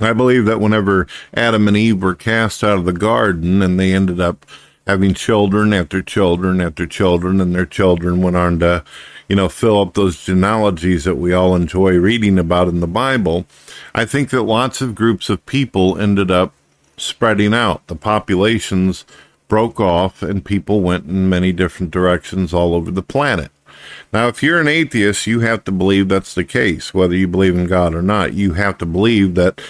I 0.00 0.12
believe 0.12 0.44
that 0.44 0.60
whenever 0.60 1.06
Adam 1.34 1.66
and 1.66 1.76
Eve 1.76 2.02
were 2.02 2.14
cast 2.14 2.62
out 2.62 2.78
of 2.78 2.84
the 2.84 2.92
garden 2.92 3.62
and 3.62 3.78
they 3.78 3.92
ended 3.92 4.20
up 4.20 4.46
having 4.86 5.12
children 5.12 5.72
after 5.74 6.02
children 6.02 6.60
after 6.60 6.86
children, 6.86 7.40
and 7.40 7.54
their 7.54 7.66
children 7.66 8.22
went 8.22 8.36
on 8.36 8.58
to, 8.60 8.82
you 9.28 9.36
know, 9.36 9.48
fill 9.48 9.82
up 9.82 9.94
those 9.94 10.24
genealogies 10.24 11.04
that 11.04 11.16
we 11.16 11.32
all 11.32 11.54
enjoy 11.54 11.96
reading 11.98 12.38
about 12.38 12.68
in 12.68 12.80
the 12.80 12.86
Bible, 12.86 13.44
I 13.94 14.06
think 14.06 14.30
that 14.30 14.44
lots 14.44 14.80
of 14.80 14.94
groups 14.94 15.28
of 15.28 15.44
people 15.44 15.98
ended 15.98 16.30
up 16.30 16.54
spreading 16.96 17.52
out. 17.52 17.86
The 17.88 17.96
populations 17.96 19.04
broke 19.48 19.80
off 19.80 20.22
and 20.22 20.44
people 20.44 20.80
went 20.80 21.06
in 21.06 21.28
many 21.28 21.52
different 21.52 21.90
directions 21.90 22.54
all 22.54 22.74
over 22.74 22.90
the 22.90 23.02
planet. 23.02 23.50
Now, 24.12 24.28
if 24.28 24.42
you're 24.42 24.60
an 24.60 24.68
atheist, 24.68 25.26
you 25.26 25.40
have 25.40 25.64
to 25.64 25.72
believe 25.72 26.08
that's 26.08 26.34
the 26.34 26.44
case, 26.44 26.94
whether 26.94 27.14
you 27.14 27.28
believe 27.28 27.56
in 27.56 27.66
God 27.66 27.94
or 27.94 28.02
not. 28.02 28.32
You 28.32 28.54
have 28.54 28.78
to 28.78 28.86
believe 28.86 29.34
that 29.34 29.60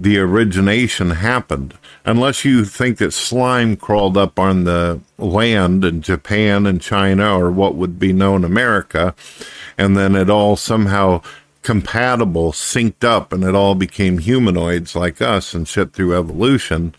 the 0.00 0.18
origination 0.18 1.10
happened. 1.10 1.76
Unless 2.04 2.44
you 2.44 2.64
think 2.64 2.98
that 2.98 3.12
slime 3.12 3.76
crawled 3.76 4.16
up 4.16 4.38
on 4.38 4.64
the 4.64 5.00
land 5.18 5.84
in 5.84 6.02
Japan 6.02 6.66
and 6.66 6.80
China 6.80 7.36
or 7.38 7.50
what 7.50 7.74
would 7.74 7.98
be 7.98 8.12
known 8.12 8.44
America, 8.44 9.14
and 9.76 9.96
then 9.96 10.14
it 10.14 10.30
all 10.30 10.56
somehow 10.56 11.20
compatible, 11.62 12.52
synced 12.52 13.04
up, 13.04 13.32
and 13.32 13.44
it 13.44 13.54
all 13.54 13.74
became 13.74 14.18
humanoids 14.18 14.94
like 14.94 15.20
us 15.20 15.52
and 15.52 15.66
shit 15.68 15.92
through 15.92 16.16
evolution. 16.16 16.94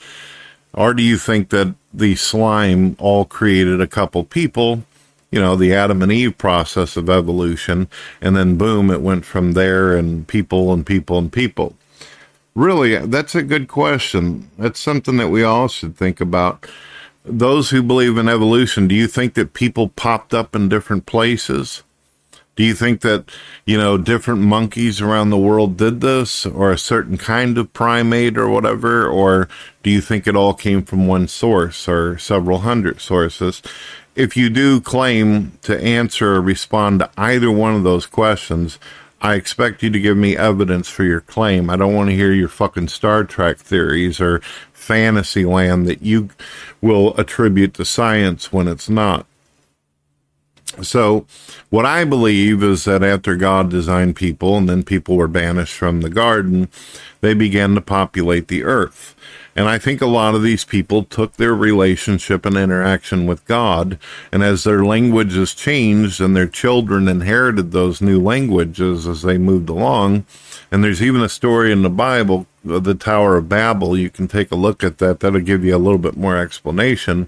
Or 0.74 0.94
do 0.94 1.02
you 1.02 1.18
think 1.18 1.50
that 1.50 1.74
the 1.94 2.16
slime 2.16 2.96
all 3.00 3.26
created 3.26 3.82
a 3.82 3.88
couple 3.88 4.24
people, 4.24 4.84
you 5.32 5.40
know, 5.40 5.56
the 5.56 5.74
Adam 5.74 6.02
and 6.02 6.12
Eve 6.12 6.38
process 6.38 6.98
of 6.98 7.10
evolution, 7.10 7.88
and 8.22 8.36
then 8.36 8.58
boom, 8.58 8.92
it 8.92 9.02
went 9.02 9.26
from 9.26 9.54
there 9.54 9.96
and 9.96 10.28
people 10.28 10.74
and 10.74 10.86
people 10.86 11.18
and 11.18 11.32
people. 11.32 11.76
Really, 12.60 12.98
that's 12.98 13.36
a 13.36 13.41
good 13.41 13.69
question. 13.69 14.52
That's 14.58 14.82
something 14.82 15.15
that 15.15 15.30
we 15.30 15.43
all 15.43 15.69
should 15.69 15.95
think 15.95 16.19
about. 16.19 16.67
Those 17.24 17.69
who 17.69 17.82
believe 17.82 18.17
in 18.17 18.28
evolution, 18.28 18.86
do 18.86 18.95
you 18.95 19.08
think 19.08 19.36
that 19.36 19.54
people 19.54 19.88
popped 19.88 20.34
up 20.34 20.54
in 20.54 20.67
different 20.67 21.06
places? 21.06 21.84
Do 22.58 22.65
you 22.65 22.74
think 22.74 23.00
that, 23.00 23.32
you 23.65 23.78
know, 23.78 23.98
different 23.98 24.41
monkeys 24.41 25.00
around 25.00 25.30
the 25.30 25.38
world 25.38 25.78
did 25.78 26.02
this 26.02 26.45
or 26.45 26.69
a 26.69 26.78
certain 26.78 27.17
kind 27.17 27.58
of 27.58 27.72
primate 27.72 28.38
or 28.38 28.50
whatever? 28.50 29.08
Or 29.08 29.48
do 29.82 29.89
you 29.89 30.02
think 30.02 30.28
it 30.28 30.36
all 30.36 30.54
came 30.54 30.84
from 30.84 31.08
one 31.08 31.30
source 31.30 31.88
or 31.88 32.17
several 32.17 32.60
hundred 32.60 33.00
sources? 33.00 33.62
If 34.17 34.36
you 34.36 34.50
do 34.50 34.82
claim 34.82 35.54
to 35.62 35.82
answer 35.82 36.36
or 36.36 36.41
respond 36.41 37.00
to 37.00 37.10
either 37.17 37.50
one 37.50 37.76
of 37.76 37.84
those 37.84 38.06
questions, 38.06 38.80
I 39.22 39.36
expect 39.36 39.84
you 39.84 39.90
to 39.90 40.00
give 40.00 40.18
me 40.18 40.38
evidence 40.38 40.88
for 40.88 41.04
your 41.04 41.22
claim. 41.22 41.70
I 41.70 41.76
don't 41.76 41.94
want 41.94 42.10
to 42.10 42.16
hear 42.16 42.32
your 42.32 42.48
fucking 42.48 42.88
Star 42.88 43.24
Trek 43.26 43.58
theories 43.58 44.22
or 44.22 44.40
fantasy 44.72 45.44
land 45.44 45.88
that 45.88 46.02
you 46.02 46.30
will 46.82 47.16
attribute 47.18 47.74
to 47.76 47.86
science 47.86 48.54
when 48.54 48.68
it's 48.68 48.90
not. 48.90 49.26
So, 50.82 51.26
what 51.70 51.86
I 51.86 52.06
believe 52.06 52.64
is 52.64 52.86
that 52.86 53.04
after 53.04 53.36
God 53.36 53.70
designed 53.70 54.16
people 54.16 54.58
and 54.58 54.70
then 54.70 54.84
people 54.84 55.18
were 55.18 55.28
banished 55.28 55.74
from 55.74 56.02
the 56.02 56.10
garden, 56.10 56.70
they 57.22 57.34
began 57.34 57.76
to 57.76 57.82
populate 57.82 58.48
the 58.48 58.64
earth. 58.64 59.16
And 59.60 59.67
I 59.67 59.78
think 59.78 60.00
a 60.00 60.06
lot 60.06 60.36
of 60.36 60.41
these 60.41 60.63
people 60.63 61.04
took 61.04 61.34
their 61.34 61.54
relationship 61.54 62.45
and 62.45 62.56
interaction 62.56 63.26
with 63.26 63.43
God, 63.43 64.00
and 64.32 64.41
as 64.41 64.63
their 64.63 64.86
languages 64.86 65.54
changed 65.54 66.22
and 66.22 66.34
their 66.34 66.48
children 66.48 67.10
inherited 67.10 67.74
those 67.74 68.00
new 68.00 68.22
languages 68.22 69.06
as 69.06 69.24
they 69.24 69.38
moved 69.38 69.67
along, 69.67 70.24
and 70.72 70.82
there's 70.82 71.02
even 71.02 71.22
a 71.22 71.28
story 71.28 71.74
in 71.74 71.82
the 71.82 71.89
Bible, 71.89 72.48
uh, 72.69 72.80
the 72.80 72.95
Tower 72.95 73.36
of 73.36 73.50
Babel. 73.50 73.98
You 73.98 74.10
can 74.10 74.30
take 74.30 74.50
a 74.50 74.56
look 74.56 74.82
at 74.82 75.00
that. 75.00 75.19
That'll 75.19 75.41
give 75.41 75.65
you 75.65 75.76
a 75.76 75.78
little 75.78 76.00
bit 76.00 76.15
more 76.15 76.38
explanation. 76.38 77.28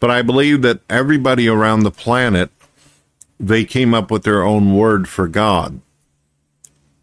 But 0.00 0.10
I 0.10 0.22
believe 0.22 0.62
that 0.62 0.80
everybody 0.90 1.48
around 1.48 1.84
the 1.84 1.92
planet 1.92 2.50
they 3.38 3.64
came 3.64 3.94
up 3.94 4.10
with 4.10 4.24
their 4.24 4.42
own 4.42 4.74
word 4.74 5.08
for 5.08 5.28
God. 5.28 5.80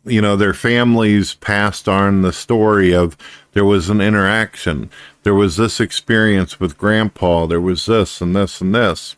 You 0.03 0.21
know, 0.21 0.35
their 0.35 0.53
families 0.53 1.35
passed 1.35 1.87
on 1.87 2.21
the 2.21 2.33
story 2.33 2.93
of 2.93 3.15
there 3.53 3.65
was 3.65 3.89
an 3.89 4.01
interaction. 4.01 4.89
There 5.23 5.35
was 5.35 5.57
this 5.57 5.79
experience 5.79 6.59
with 6.59 6.77
grandpa. 6.77 7.45
There 7.45 7.61
was 7.61 7.85
this 7.85 8.21
and 8.21 8.35
this 8.35 8.61
and 8.61 8.73
this. 8.73 9.15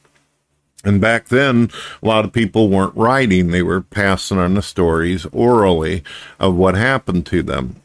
And 0.84 1.00
back 1.00 1.30
then, 1.30 1.72
a 2.02 2.06
lot 2.06 2.26
of 2.26 2.34
people 2.34 2.68
weren't 2.68 2.96
writing. 2.96 3.48
They 3.48 3.64
were 3.64 3.80
passing 3.80 4.38
on 4.38 4.56
the 4.56 4.62
stories 4.62 5.26
orally 5.32 6.04
of 6.40 6.56
what 6.56 6.76
happened 6.76 7.26
to 7.28 7.42
them. 7.42 7.78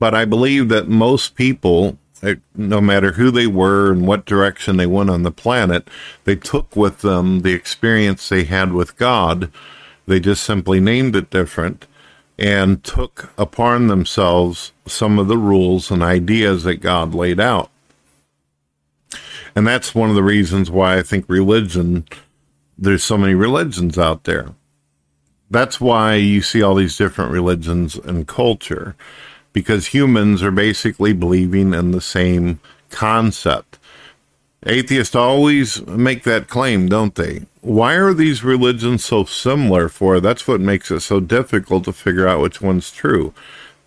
But 0.00 0.14
I 0.14 0.24
believe 0.24 0.68
that 0.70 0.88
most 0.88 1.36
people 1.36 1.98
eh, 2.22 2.36
no 2.56 2.80
matter 2.80 3.12
who 3.12 3.30
they 3.30 3.46
were 3.46 3.92
and 3.92 4.06
what 4.06 4.24
direction 4.24 4.76
they 4.76 4.86
went 4.86 5.10
on 5.10 5.22
the 5.22 5.30
planet, 5.30 5.88
they 6.24 6.34
took 6.34 6.74
with 6.74 7.02
them 7.02 7.42
the 7.42 7.52
experience 7.52 8.28
they 8.28 8.44
had 8.44 8.72
with 8.72 8.96
God. 8.96 9.52
They 10.06 10.18
just 10.18 10.42
simply 10.42 10.80
named 10.80 11.14
it 11.14 11.30
different 11.30 11.86
and 12.38 12.84
took 12.84 13.32
upon 13.36 13.88
themselves 13.88 14.72
some 14.86 15.18
of 15.18 15.28
the 15.28 15.38
rules 15.38 15.90
and 15.90 16.02
ideas 16.02 16.62
that 16.64 16.76
God 16.76 17.14
laid 17.14 17.40
out. 17.40 17.70
And 19.56 19.66
that's 19.66 19.94
one 19.94 20.08
of 20.08 20.14
the 20.14 20.22
reasons 20.22 20.70
why 20.70 20.98
I 20.98 21.02
think 21.02 21.24
religion, 21.28 22.06
there's 22.76 23.02
so 23.02 23.18
many 23.18 23.34
religions 23.34 23.98
out 23.98 24.24
there. 24.24 24.54
That's 25.50 25.80
why 25.80 26.14
you 26.14 26.42
see 26.42 26.62
all 26.62 26.74
these 26.74 26.96
different 26.96 27.32
religions 27.32 27.96
and 27.96 28.28
culture 28.28 28.94
because 29.52 29.86
humans 29.86 30.42
are 30.42 30.52
basically 30.52 31.12
believing 31.12 31.74
in 31.74 31.90
the 31.90 32.00
same 32.00 32.60
concept. 32.90 33.78
Atheists 34.66 35.14
always 35.14 35.84
make 35.86 36.22
that 36.24 36.48
claim, 36.48 36.88
don't 36.88 37.14
they? 37.14 37.46
Why 37.68 37.96
are 37.96 38.14
these 38.14 38.42
religions 38.42 39.04
so 39.04 39.24
similar 39.24 39.90
for? 39.90 40.20
That's 40.20 40.48
what 40.48 40.58
makes 40.58 40.90
it 40.90 41.00
so 41.00 41.20
difficult 41.20 41.84
to 41.84 41.92
figure 41.92 42.26
out 42.26 42.40
which 42.40 42.62
one's 42.62 42.90
true. 42.90 43.34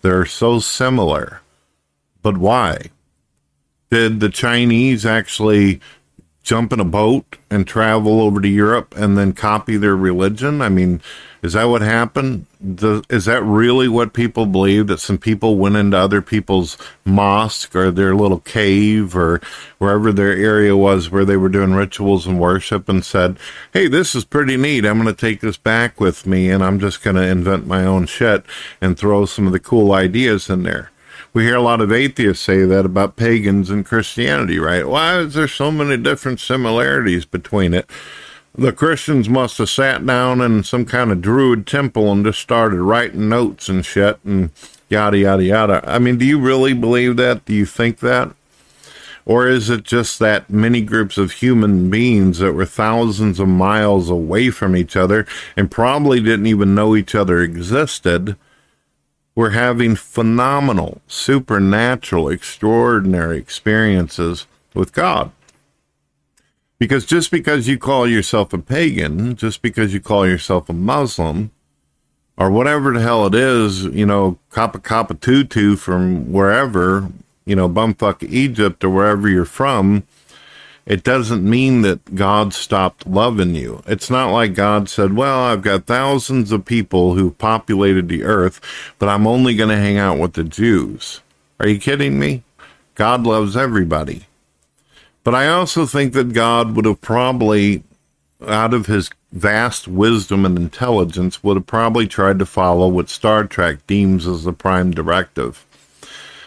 They're 0.02 0.24
so 0.24 0.60
similar. 0.60 1.40
But 2.22 2.38
why? 2.38 2.90
Did 3.90 4.20
the 4.20 4.28
Chinese 4.28 5.04
actually 5.04 5.80
jump 6.44 6.72
in 6.72 6.78
a 6.78 6.84
boat 6.84 7.38
and 7.50 7.66
travel 7.66 8.20
over 8.20 8.40
to 8.40 8.46
Europe 8.46 8.94
and 8.96 9.18
then 9.18 9.32
copy 9.32 9.76
their 9.76 9.96
religion? 9.96 10.62
I 10.62 10.68
mean, 10.68 11.00
is 11.42 11.54
that 11.54 11.64
what 11.64 11.82
happened? 11.82 12.46
The, 12.60 13.02
is 13.10 13.24
that 13.24 13.42
really 13.42 13.88
what 13.88 14.12
people 14.12 14.46
believe? 14.46 14.86
That 14.86 15.00
some 15.00 15.18
people 15.18 15.56
went 15.58 15.74
into 15.74 15.98
other 15.98 16.22
people's 16.22 16.78
mosque 17.04 17.74
or 17.74 17.90
their 17.90 18.14
little 18.14 18.38
cave 18.38 19.16
or 19.16 19.40
wherever 19.78 20.12
their 20.12 20.36
area 20.36 20.76
was 20.76 21.10
where 21.10 21.24
they 21.24 21.36
were 21.36 21.48
doing 21.48 21.74
rituals 21.74 22.28
and 22.28 22.38
worship 22.38 22.88
and 22.88 23.04
said, 23.04 23.38
Hey, 23.72 23.88
this 23.88 24.14
is 24.14 24.24
pretty 24.24 24.56
neat. 24.56 24.86
I'm 24.86 25.02
going 25.02 25.12
to 25.12 25.20
take 25.20 25.40
this 25.40 25.56
back 25.56 25.98
with 25.98 26.26
me 26.26 26.48
and 26.48 26.62
I'm 26.62 26.78
just 26.78 27.02
going 27.02 27.16
to 27.16 27.26
invent 27.26 27.66
my 27.66 27.84
own 27.84 28.06
shit 28.06 28.44
and 28.80 28.96
throw 28.96 29.26
some 29.26 29.46
of 29.46 29.52
the 29.52 29.58
cool 29.58 29.92
ideas 29.92 30.48
in 30.48 30.62
there 30.62 30.92
we 31.34 31.44
hear 31.44 31.56
a 31.56 31.62
lot 31.62 31.80
of 31.80 31.90
atheists 31.90 32.44
say 32.44 32.64
that 32.66 32.84
about 32.84 33.16
pagans 33.16 33.70
and 33.70 33.86
Christianity, 33.86 34.58
right? 34.58 34.86
Why 34.86 35.18
is 35.18 35.34
there 35.34 35.48
so 35.48 35.70
many 35.70 35.96
different 35.96 36.40
similarities 36.40 37.24
between 37.24 37.72
it? 37.72 37.88
The 38.54 38.72
Christians 38.72 39.28
must 39.28 39.58
have 39.58 39.70
sat 39.70 40.04
down 40.04 40.40
in 40.40 40.62
some 40.62 40.84
kind 40.84 41.10
of 41.10 41.22
druid 41.22 41.66
temple 41.66 42.12
and 42.12 42.24
just 42.24 42.40
started 42.40 42.80
writing 42.80 43.28
notes 43.28 43.68
and 43.68 43.84
shit 43.84 44.18
and 44.24 44.50
yada, 44.88 45.18
yada, 45.18 45.42
yada. 45.42 45.82
I 45.86 45.98
mean, 45.98 46.18
do 46.18 46.26
you 46.26 46.38
really 46.38 46.74
believe 46.74 47.16
that? 47.16 47.44
Do 47.46 47.54
you 47.54 47.64
think 47.64 48.00
that? 48.00 48.34
Or 49.24 49.46
is 49.46 49.70
it 49.70 49.84
just 49.84 50.18
that 50.18 50.50
many 50.50 50.82
groups 50.82 51.16
of 51.16 51.32
human 51.32 51.88
beings 51.88 52.40
that 52.40 52.52
were 52.52 52.66
thousands 52.66 53.38
of 53.38 53.48
miles 53.48 54.10
away 54.10 54.50
from 54.50 54.76
each 54.76 54.96
other 54.96 55.26
and 55.56 55.70
probably 55.70 56.20
didn't 56.20 56.46
even 56.46 56.74
know 56.74 56.96
each 56.96 57.14
other 57.14 57.40
existed 57.40 58.36
were 59.34 59.50
having 59.50 59.96
phenomenal, 59.96 61.00
supernatural, 61.06 62.28
extraordinary 62.28 63.38
experiences 63.38 64.46
with 64.74 64.92
God? 64.92 65.30
Because 66.78 67.06
just 67.06 67.30
because 67.30 67.68
you 67.68 67.78
call 67.78 68.08
yourself 68.08 68.52
a 68.52 68.58
pagan, 68.58 69.36
just 69.36 69.62
because 69.62 69.94
you 69.94 70.00
call 70.00 70.26
yourself 70.26 70.68
a 70.68 70.72
Muslim, 70.72 71.52
or 72.36 72.50
whatever 72.50 72.92
the 72.92 73.00
hell 73.00 73.26
it 73.26 73.34
is, 73.34 73.84
you 73.84 74.06
know, 74.06 74.38
Kappa 74.52 74.80
Kappa 74.80 75.14
Tutu 75.14 75.76
from 75.76 76.32
wherever, 76.32 77.08
you 77.44 77.54
know, 77.54 77.68
bumfuck 77.68 78.22
Egypt 78.28 78.82
or 78.82 78.90
wherever 78.90 79.28
you're 79.28 79.44
from, 79.44 80.04
it 80.84 81.04
doesn't 81.04 81.48
mean 81.48 81.82
that 81.82 82.14
God 82.14 82.52
stopped 82.52 83.06
loving 83.06 83.54
you. 83.54 83.82
It's 83.86 84.10
not 84.10 84.32
like 84.32 84.54
God 84.54 84.88
said, 84.88 85.14
Well, 85.14 85.44
I've 85.44 85.62
got 85.62 85.86
thousands 85.86 86.50
of 86.50 86.64
people 86.64 87.14
who 87.14 87.30
populated 87.30 88.08
the 88.08 88.24
earth, 88.24 88.60
but 88.98 89.08
I'm 89.08 89.26
only 89.26 89.54
going 89.54 89.70
to 89.70 89.76
hang 89.76 89.98
out 89.98 90.18
with 90.18 90.32
the 90.32 90.44
Jews. 90.44 91.20
Are 91.60 91.68
you 91.68 91.78
kidding 91.78 92.18
me? 92.18 92.42
God 92.96 93.24
loves 93.24 93.56
everybody. 93.56 94.26
But 95.24 95.34
I 95.34 95.48
also 95.48 95.86
think 95.86 96.12
that 96.14 96.32
God 96.32 96.74
would 96.74 96.84
have 96.84 97.00
probably, 97.00 97.84
out 98.46 98.74
of 98.74 98.86
his 98.86 99.10
vast 99.32 99.86
wisdom 99.86 100.44
and 100.44 100.58
intelligence, 100.58 101.42
would 101.42 101.56
have 101.56 101.66
probably 101.66 102.06
tried 102.06 102.38
to 102.40 102.46
follow 102.46 102.88
what 102.88 103.08
Star 103.08 103.44
Trek 103.44 103.86
deems 103.86 104.26
as 104.26 104.44
the 104.44 104.52
prime 104.52 104.90
directive. 104.90 105.64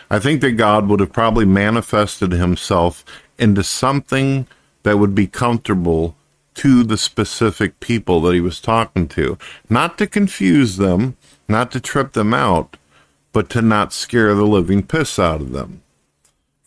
I 0.10 0.20
think 0.20 0.42
that 0.42 0.52
God 0.52 0.88
would 0.88 1.00
have 1.00 1.14
probably 1.14 1.46
manifested 1.46 2.32
himself 2.32 3.04
into 3.38 3.64
something 3.64 4.48
that 4.84 5.00
would 5.00 5.16
be 5.16 5.28
comfortable 5.28 6.16
to 6.56 6.84
the 6.84 6.98
specific 6.98 7.80
people 7.80 8.22
that 8.22 8.34
he 8.34 8.40
was 8.40 8.62
talking 8.62 9.08
to. 9.10 9.38
Not 9.70 9.98
to 9.98 10.08
confuse 10.08 10.78
them, 10.78 11.18
not 11.48 11.72
to 11.72 11.80
trip 11.80 12.14
them 12.14 12.34
out, 12.34 12.78
but 13.34 13.50
to 13.50 13.62
not 13.62 13.92
scare 13.92 14.34
the 14.34 14.46
living 14.46 14.84
piss 14.84 15.20
out 15.20 15.42
of 15.42 15.52
them. 15.52 15.82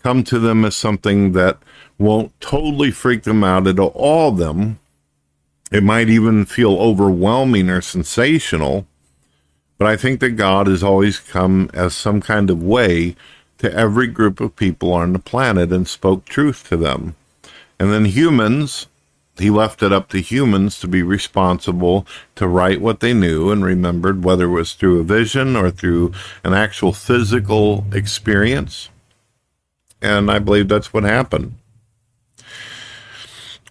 Come 0.03 0.25
to 0.25 0.39
them 0.39 0.65
as 0.65 0.77
something 0.77 1.33
that 1.33 1.59
won't 1.99 2.39
totally 2.41 2.91
freak 2.91 3.25
them 3.25 3.43
out. 3.45 3.67
It'll 3.67 3.93
awe 3.95 4.31
them. 4.31 4.79
It 5.71 5.83
might 5.83 6.09
even 6.09 6.47
feel 6.47 6.77
overwhelming 6.77 7.69
or 7.69 7.81
sensational. 7.81 8.87
But 9.77 9.89
I 9.89 9.97
think 9.97 10.21
that 10.21 10.31
God 10.31 10.67
has 10.67 10.83
always 10.83 11.21
come 11.21 11.71
as 11.75 11.95
some 11.95 12.21
kind 12.21 12.51
of 12.51 12.63
way 12.63 13.17
to 13.59 13.73
every 13.73 14.07
group 14.07 14.41
of 14.41 14.57
people 14.57 14.93
on 14.93 15.13
the 15.13 15.19
planet 15.19 15.73
and 15.73 15.87
spoke 15.87 16.25
truth 16.25 16.69
to 16.69 16.77
them. 16.77 17.17
And 17.79 17.93
then 17.93 18.07
humans, 18.07 18.87
he 19.37 19.51
left 19.51 19.83
it 19.83 19.93
up 19.93 20.09
to 20.11 20.21
humans 20.21 20.81
to 20.81 20.89
be 20.89 21.03
responsible 21.03 22.07
to 22.37 22.49
write 22.49 22.81
what 22.81 23.01
they 23.01 23.15
knew 23.15 23.51
and 23.51 23.65
remembered, 23.65 24.25
whether 24.25 24.45
it 24.45 24.49
was 24.49 24.75
through 24.75 25.01
a 25.01 25.05
vision 25.05 25.55
or 25.55 25.71
through 25.71 26.13
an 26.43 26.55
actual 26.55 26.93
physical 26.93 27.85
experience. 27.93 28.89
And 30.01 30.31
I 30.31 30.39
believe 30.39 30.69
that's 30.69 30.93
what 30.93 31.05
happened. 31.05 31.55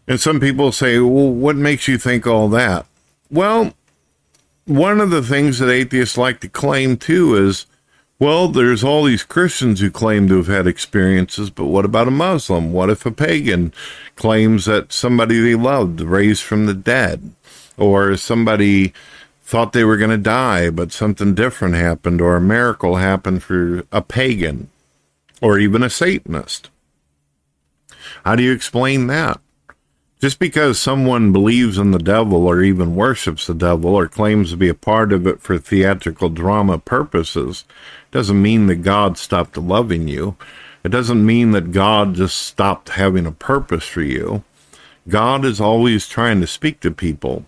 And 0.08 0.20
some 0.20 0.40
people 0.40 0.72
say, 0.72 1.00
well, 1.00 1.30
what 1.30 1.56
makes 1.56 1.88
you 1.88 1.98
think 1.98 2.26
all 2.26 2.48
that? 2.50 2.86
Well, 3.30 3.74
one 4.66 5.02
of 5.02 5.10
the 5.10 5.22
things 5.22 5.60
that 5.60 5.70
atheists 5.70 6.18
like 6.18 6.40
to 6.42 6.50
claim 6.50 6.98
too 6.98 7.36
is, 7.36 7.66
well, 8.20 8.48
there's 8.48 8.84
all 8.84 9.04
these 9.04 9.24
Christians 9.24 9.80
who 9.80 9.92
claim 9.92 10.28
to 10.28 10.38
have 10.38 10.48
had 10.48 10.66
experiences, 10.66 11.50
but 11.50 11.66
what 11.66 11.86
about 11.86 12.08
a 12.08 12.12
Muslim? 12.12 12.74
What 12.74 12.90
if 12.90 13.06
a 13.06 13.12
pagan 13.12 13.74
claims 14.16 14.66
that 14.66 14.92
somebody 14.92 15.40
they 15.40 15.56
loved 15.56 16.02
raised 16.02 16.42
from 16.42 16.66
the 16.66 16.74
dead? 16.74 17.34
Or 17.78 18.18
somebody 18.18 18.94
thought 19.44 19.72
they 19.72 19.84
were 19.84 19.98
going 19.98 20.10
to 20.10 20.18
die, 20.18 20.72
but 20.72 20.92
something 20.92 21.36
different 21.36 21.76
happened, 21.76 22.20
or 22.20 22.36
a 22.36 22.42
miracle 22.42 22.96
happened 22.96 23.44
for 23.44 23.86
a 23.92 24.02
pagan, 24.02 24.70
or 25.42 25.60
even 25.60 25.84
a 25.84 25.90
Satanist? 25.90 26.70
How 28.26 28.36
do 28.36 28.42
you 28.42 28.52
explain 28.52 29.08
that? 29.08 29.40
Just 30.20 30.40
because 30.40 30.80
someone 30.80 31.32
believes 31.32 31.78
in 31.78 31.92
the 31.92 32.00
devil 32.00 32.48
or 32.48 32.64
even 32.64 32.96
worships 32.96 33.46
the 33.46 33.54
devil 33.54 33.94
or 33.94 34.08
claims 34.08 34.50
to 34.50 34.58
be 34.58 34.68
a 34.68 34.74
part 34.74 35.14
of 35.14 35.28
it 35.28 35.42
for 35.42 35.60
theatrical 35.60 36.30
drama 36.30 36.80
purposes 36.80 37.66
doesn't 38.10 38.42
mean 38.42 38.66
that 38.66 38.78
God 38.78 39.20
stopped 39.20 39.58
loving 39.58 40.08
you. 40.08 40.36
It 40.84 40.90
doesn't 40.90 41.24
mean 41.24 41.52
that 41.52 41.72
God 41.72 42.16
just 42.16 42.38
stopped 42.38 42.90
having 42.90 43.28
a 43.28 43.32
purpose 43.32 43.86
for 43.86 44.02
you. 44.02 44.44
God 45.08 45.46
is 45.46 45.62
always 45.62 46.08
trying 46.08 46.42
to 46.42 46.48
speak 46.48 46.80
to 46.80 46.90
people. 46.90 47.46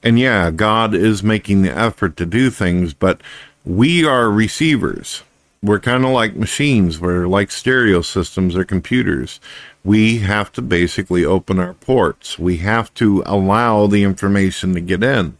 And 0.00 0.16
yeah, 0.16 0.52
God 0.52 0.94
is 0.94 1.24
making 1.24 1.62
the 1.62 1.76
effort 1.76 2.16
to 2.18 2.26
do 2.26 2.50
things, 2.50 2.94
but 2.94 3.20
we 3.64 4.04
are 4.04 4.30
receivers. 4.30 5.24
We're 5.62 5.80
kind 5.80 6.04
of 6.04 6.10
like 6.10 6.36
machines. 6.36 7.00
We're 7.00 7.26
like 7.26 7.50
stereo 7.50 8.00
systems 8.00 8.56
or 8.56 8.64
computers 8.64 9.40
we 9.84 10.18
have 10.18 10.52
to 10.52 10.62
basically 10.62 11.24
open 11.24 11.58
our 11.58 11.74
ports. 11.74 12.38
We 12.38 12.58
have 12.58 12.92
to 12.94 13.22
allow 13.26 13.86
the 13.86 14.02
information 14.02 14.74
to 14.74 14.80
get 14.80 15.02
in. 15.02 15.36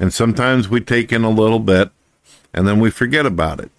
And 0.00 0.12
sometimes 0.12 0.68
we 0.68 0.80
take 0.80 1.12
in 1.12 1.22
a 1.24 1.30
little 1.30 1.60
bit 1.60 1.90
and 2.52 2.66
then 2.66 2.80
we 2.80 2.90
forget 2.90 3.24
about 3.24 3.60
it. 3.60 3.70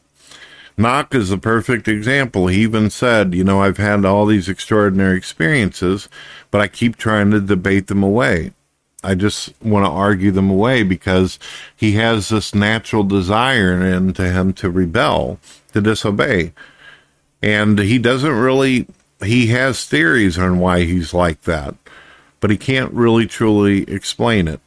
Knock 0.76 1.14
is 1.14 1.30
a 1.30 1.38
perfect 1.38 1.88
example. 1.88 2.48
He 2.48 2.62
even 2.62 2.90
said, 2.90 3.36
You 3.36 3.44
know, 3.44 3.62
I've 3.62 3.78
had 3.78 4.06
all 4.06 4.26
these 4.26 4.50
extraordinary 4.50 5.18
experiences, 5.18 6.10
but 6.50 6.62
I 6.62 6.68
keep 6.68 6.96
trying 6.96 7.30
to 7.32 7.40
debate 7.40 7.88
them 7.88 8.02
away. 8.02 8.54
I 9.04 9.16
just 9.16 9.54
want 9.62 9.86
to 9.86 9.92
argue 9.92 10.32
them 10.32 10.50
away 10.50 10.82
because 10.82 11.38
he 11.76 11.92
has 11.94 12.30
this 12.30 12.56
natural 12.56 13.04
desire 13.04 13.80
into 13.82 14.24
him 14.24 14.54
to 14.54 14.70
rebel, 14.70 15.40
to 15.74 15.82
disobey. 15.82 16.54
And 17.42 17.78
he 17.78 18.00
doesn't 18.00 18.32
really 18.32 18.88
he 19.26 19.48
has 19.48 19.86
theories 19.86 20.38
on 20.38 20.60
why 20.60 20.82
he's 20.82 21.14
like 21.14 21.42
that, 21.44 21.76
but 22.40 22.50
he 22.50 22.58
can't 22.58 22.94
really 22.94 23.28
truly 23.28 23.84
explain 23.84 24.48
it. 24.48 24.60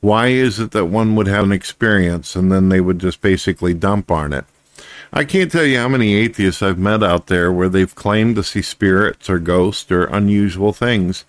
Why 0.00 0.28
is 0.28 0.58
it 0.58 0.72
that 0.72 0.86
one 0.86 1.14
would 1.14 1.28
have 1.28 1.44
an 1.44 1.52
experience 1.52 2.34
and 2.34 2.50
then 2.50 2.68
they 2.68 2.80
would 2.80 2.98
just 2.98 3.20
basically 3.20 3.74
dump 3.74 4.10
on 4.10 4.32
it? 4.32 4.44
I 5.12 5.24
can't 5.24 5.52
tell 5.52 5.64
you 5.64 5.78
how 5.78 5.88
many 5.88 6.14
atheists 6.14 6.62
I've 6.62 6.78
met 6.78 7.02
out 7.02 7.26
there 7.26 7.52
where 7.52 7.68
they've 7.68 7.94
claimed 7.94 8.36
to 8.36 8.42
see 8.42 8.62
spirits 8.62 9.28
or 9.28 9.38
ghosts 9.38 9.90
or 9.90 10.06
unusual 10.06 10.72
things, 10.72 11.24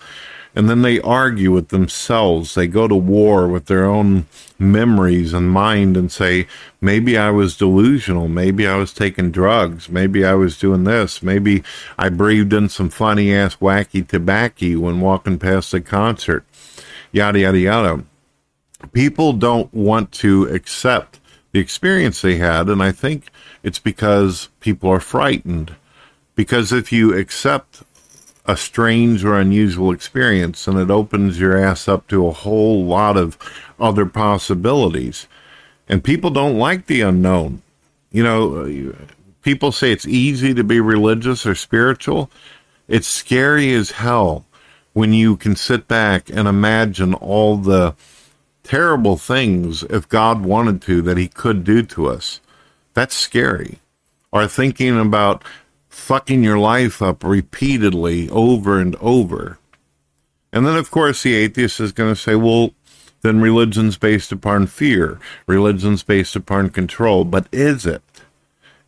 and 0.56 0.70
then 0.70 0.84
they 0.84 1.00
argue 1.02 1.52
with 1.52 1.70
themselves. 1.70 2.54
They 2.54 2.68
go 2.68 2.88
to 2.88 2.96
war 2.96 3.48
with 3.48 3.66
their 3.66 3.86
own 3.86 4.28
memories 4.60 5.34
and 5.34 5.50
mind 5.50 5.98
and 5.98 6.12
say, 6.12 6.48
maybe 6.80 7.18
I 7.18 7.32
was 7.32 7.58
delusional. 7.58 8.28
Maybe 8.28 8.68
I 8.68 8.76
was 8.76 8.94
taking 8.94 9.32
drugs. 9.32 9.90
Maybe 9.90 10.24
I 10.24 10.36
was 10.36 10.60
doing 10.60 10.84
this. 10.84 11.24
Maybe 11.24 11.64
I 11.98 12.10
breathed 12.10 12.54
in 12.54 12.70
some 12.70 12.90
funny 12.90 13.34
ass 13.34 13.56
wacky 13.56 14.08
tobacco 14.08 14.80
when 14.80 15.02
walking 15.02 15.40
past 15.40 15.74
a 15.74 15.82
concert. 15.82 16.46
Yada, 17.12 17.40
yada, 17.40 17.60
yada. 17.60 18.04
People 18.92 19.34
don't 19.34 19.74
want 19.74 20.12
to 20.12 20.46
accept 20.46 21.20
the 21.52 21.60
experience 21.60 22.22
they 22.22 22.36
had. 22.36 22.70
And 22.70 22.84
I 22.84 22.92
think 22.92 23.30
it's 23.64 23.80
because 23.80 24.50
people 24.60 24.90
are 24.92 25.00
frightened. 25.00 25.76
Because 26.36 26.72
if 26.72 26.92
you 26.92 27.16
accept 27.16 27.84
a 28.46 28.58
strange 28.58 29.24
or 29.24 29.40
unusual 29.40 29.92
experience 29.92 30.68
and 30.68 30.78
it 30.78 30.92
opens 30.92 31.40
your 31.40 31.58
ass 31.58 31.88
up 31.88 32.08
to 32.08 32.28
a 32.28 32.34
whole 32.34 32.84
lot 32.86 33.16
of 33.16 33.38
other 33.80 34.06
possibilities. 34.06 35.28
And 35.88 36.04
people 36.04 36.30
don't 36.30 36.58
like 36.58 36.86
the 36.86 37.02
unknown. 37.02 37.62
You 38.12 38.24
know, 38.24 38.96
people 39.42 39.72
say 39.72 39.92
it's 39.92 40.08
easy 40.08 40.54
to 40.54 40.64
be 40.64 40.80
religious 40.80 41.46
or 41.46 41.56
spiritual. 41.56 42.30
It's 42.88 43.08
scary 43.08 43.74
as 43.74 43.92
hell 43.92 44.46
when 44.94 45.14
you 45.14 45.36
can 45.36 45.56
sit 45.56 45.88
back 45.88 46.30
and 46.30 46.48
imagine 46.48 47.14
all 47.14 47.58
the 47.58 47.96
terrible 48.64 49.18
things 49.18 49.84
if 49.84 50.08
God 50.08 50.44
wanted 50.44 50.82
to 50.84 51.02
that 51.04 51.18
he 51.18 51.28
could 51.28 51.64
do 51.64 51.84
to 51.84 52.08
us. 52.08 52.40
That's 52.94 53.16
scary. 53.16 53.80
Or 54.32 54.48
thinking 54.48 55.00
about 55.00 55.44
fucking 55.94 56.44
your 56.44 56.58
life 56.58 57.02
up 57.02 57.24
repeatedly 57.24 58.30
over 58.30 58.80
and 58.80 58.96
over. 58.96 59.60
And 60.52 60.66
then, 60.66 60.76
of 60.76 60.92
course, 60.92 61.24
the 61.24 61.36
atheist 61.36 61.80
is 61.80 61.92
going 61.92 62.14
to 62.14 62.20
say, 62.20 62.36
well, 62.36 62.74
then 63.22 63.40
religion's 63.40 63.98
based 63.98 64.32
upon 64.32 64.68
fear, 64.68 65.20
religion's 65.48 66.04
based 66.04 66.36
upon 66.36 66.72
control. 66.72 67.24
But 67.24 67.48
is 67.52 67.86
it? 67.86 68.02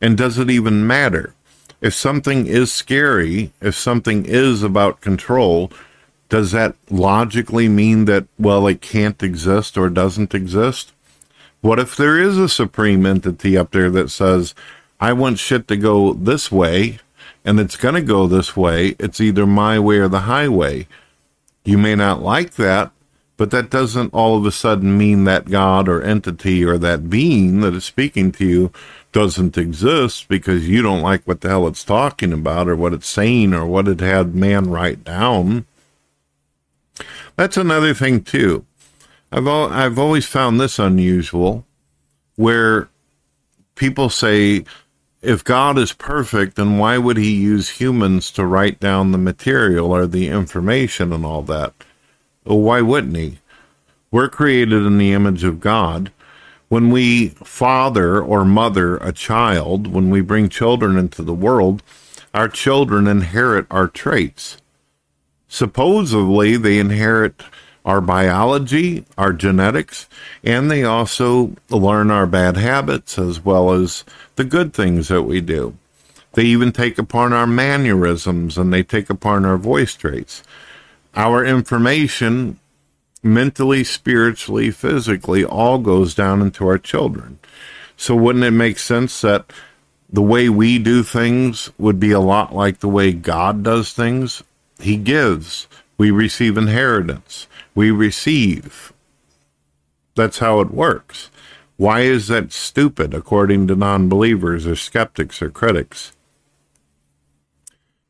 And 0.01 0.17
does 0.17 0.37
it 0.37 0.49
even 0.49 0.85
matter? 0.85 1.33
If 1.79 1.93
something 1.93 2.47
is 2.47 2.73
scary, 2.73 3.53
if 3.61 3.75
something 3.75 4.25
is 4.25 4.63
about 4.63 5.01
control, 5.01 5.71
does 6.27 6.51
that 6.51 6.75
logically 6.89 7.69
mean 7.69 8.05
that, 8.05 8.25
well, 8.37 8.67
it 8.67 8.81
can't 8.81 9.21
exist 9.23 9.77
or 9.77 9.89
doesn't 9.89 10.33
exist? 10.33 10.91
What 11.61 11.79
if 11.79 11.95
there 11.95 12.19
is 12.19 12.37
a 12.37 12.49
supreme 12.49 13.05
entity 13.05 13.57
up 13.57 13.71
there 13.71 13.89
that 13.91 14.09
says, 14.09 14.53
I 14.99 15.13
want 15.13 15.39
shit 15.39 15.67
to 15.67 15.77
go 15.77 16.13
this 16.13 16.51
way 16.51 16.99
and 17.45 17.59
it's 17.59 17.77
going 17.77 17.95
to 17.95 18.01
go 18.01 18.25
this 18.25 18.57
way? 18.57 18.95
It's 18.99 19.21
either 19.21 19.45
my 19.45 19.77
way 19.79 19.99
or 19.99 20.07
the 20.07 20.21
highway. 20.21 20.87
You 21.63 21.77
may 21.77 21.95
not 21.95 22.23
like 22.23 22.55
that, 22.55 22.91
but 23.37 23.51
that 23.51 23.69
doesn't 23.69 24.13
all 24.13 24.37
of 24.37 24.45
a 24.45 24.51
sudden 24.51 24.97
mean 24.97 25.25
that 25.25 25.45
God 25.45 25.87
or 25.87 26.01
entity 26.01 26.63
or 26.63 26.77
that 26.79 27.09
being 27.09 27.61
that 27.61 27.75
is 27.75 27.85
speaking 27.85 28.31
to 28.33 28.45
you 28.45 28.71
doesn't 29.11 29.57
exist 29.57 30.27
because 30.27 30.67
you 30.67 30.81
don't 30.81 31.01
like 31.01 31.23
what 31.25 31.41
the 31.41 31.49
hell 31.49 31.67
it's 31.67 31.83
talking 31.83 32.33
about 32.33 32.67
or 32.67 32.75
what 32.75 32.93
it's 32.93 33.07
saying 33.07 33.53
or 33.53 33.65
what 33.65 33.87
it 33.87 33.99
had 33.99 34.35
man 34.35 34.69
write 34.69 35.03
down. 35.03 35.65
That's 37.35 37.57
another 37.57 37.93
thing 37.93 38.23
too. 38.23 38.65
I've 39.31 39.47
al- 39.47 39.71
I've 39.71 39.99
always 39.99 40.25
found 40.25 40.59
this 40.59 40.79
unusual 40.79 41.65
where 42.35 42.89
people 43.75 44.09
say 44.09 44.63
if 45.21 45.43
God 45.43 45.77
is 45.77 45.93
perfect, 45.93 46.55
then 46.55 46.77
why 46.77 46.97
would 46.97 47.17
he 47.17 47.33
use 47.33 47.69
humans 47.69 48.31
to 48.31 48.45
write 48.45 48.79
down 48.79 49.11
the 49.11 49.17
material 49.17 49.91
or 49.91 50.05
the 50.05 50.27
information 50.27 51.11
and 51.11 51.25
all 51.25 51.41
that? 51.43 51.73
Well, 52.45 52.59
why 52.59 52.81
wouldn't 52.81 53.15
he? 53.15 53.39
We're 54.11 54.29
created 54.29 54.85
in 54.85 54.97
the 54.97 55.13
image 55.13 55.43
of 55.43 55.59
God. 55.59 56.11
When 56.69 56.89
we 56.89 57.29
father 57.29 58.21
or 58.21 58.45
mother 58.45 58.97
a 58.97 59.11
child, 59.11 59.87
when 59.87 60.09
we 60.09 60.21
bring 60.21 60.49
children 60.49 60.97
into 60.97 61.21
the 61.21 61.33
world, 61.33 61.83
our 62.33 62.47
children 62.47 63.07
inherit 63.07 63.65
our 63.71 63.87
traits. 63.87 64.57
Supposedly, 65.47 66.57
they 66.57 66.79
inherit 66.79 67.41
our 67.85 68.01
biology, 68.01 69.05
our 69.17 69.31
genetics, 69.31 70.09
and 70.43 70.69
they 70.69 70.83
also 70.83 71.55
learn 71.69 72.09
our 72.09 72.25
bad 72.25 72.57
habits 72.57 73.19
as 73.19 73.45
well 73.45 73.71
as 73.71 74.03
the 74.35 74.43
good 74.43 74.73
things 74.73 75.07
that 75.07 75.21
we 75.21 75.39
do. 75.39 75.77
They 76.33 76.45
even 76.45 76.71
take 76.71 76.97
upon 76.97 77.31
our 77.31 77.47
mannerisms 77.47 78.57
and 78.57 78.73
they 78.73 78.83
take 78.83 79.09
upon 79.09 79.45
our 79.45 79.57
voice 79.57 79.93
traits. 79.93 80.43
Our 81.15 81.45
information, 81.45 82.59
mentally, 83.23 83.83
spiritually, 83.83 84.71
physically, 84.71 85.45
all 85.45 85.77
goes 85.77 86.15
down 86.15 86.41
into 86.41 86.67
our 86.67 86.79
children. 86.79 87.39
So, 87.95 88.15
wouldn't 88.15 88.43
it 88.43 88.51
make 88.51 88.79
sense 88.79 89.21
that 89.21 89.53
the 90.09 90.21
way 90.21 90.49
we 90.49 90.77
do 90.77 91.03
things 91.03 91.69
would 91.77 91.99
be 91.99 92.11
a 92.11 92.19
lot 92.19 92.53
like 92.53 92.79
the 92.79 92.89
way 92.89 93.13
God 93.13 93.63
does 93.63 93.93
things? 93.93 94.43
He 94.79 94.97
gives, 94.97 95.67
we 95.97 96.11
receive 96.11 96.57
inheritance 96.57 97.47
we 97.75 97.91
receive. 97.91 98.93
That's 100.15 100.39
how 100.39 100.61
it 100.61 100.71
works. 100.71 101.29
Why 101.77 102.01
is 102.01 102.29
that 102.29 102.53
stupid, 102.53 103.13
according 103.13 103.67
to 103.67 103.75
non 103.75 104.07
believers 104.07 104.65
or 104.65 104.77
skeptics 104.77 105.41
or 105.41 105.49
critics? 105.49 106.13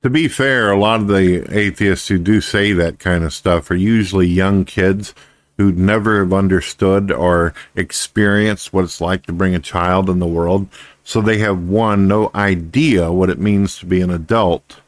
To 0.04 0.10
be 0.12 0.28
fair, 0.28 0.72
a 0.72 0.78
lot 0.78 1.00
of 1.00 1.08
the 1.08 1.48
atheists 1.50 2.08
who 2.10 2.20
do 2.20 2.40
say 2.40 2.74
that 2.74 3.00
kind 3.00 3.24
of 3.24 3.34
stuff 3.34 3.72
are 3.72 3.76
usually 3.76 4.28
young 4.28 4.64
kids 4.64 5.16
who 5.58 5.72
never 5.72 6.20
have 6.20 6.32
understood 6.32 7.12
or 7.12 7.56
experienced 7.76 8.72
what 8.72 8.84
it's 8.84 9.02
like 9.02 9.26
to 9.26 9.34
bring 9.34 9.56
a 9.56 9.60
child 9.60 10.10
in 10.10 10.20
the 10.20 10.28
world. 10.28 10.68
So 11.04 11.22
they 11.22 11.40
have, 11.40 11.68
one, 11.68 12.08
no 12.08 12.30
idea 12.36 13.12
what 13.12 13.32
it 13.32 13.40
means 13.40 13.80
to 13.80 13.88
be 13.88 14.02
an 14.02 14.12
adult, 14.12 14.82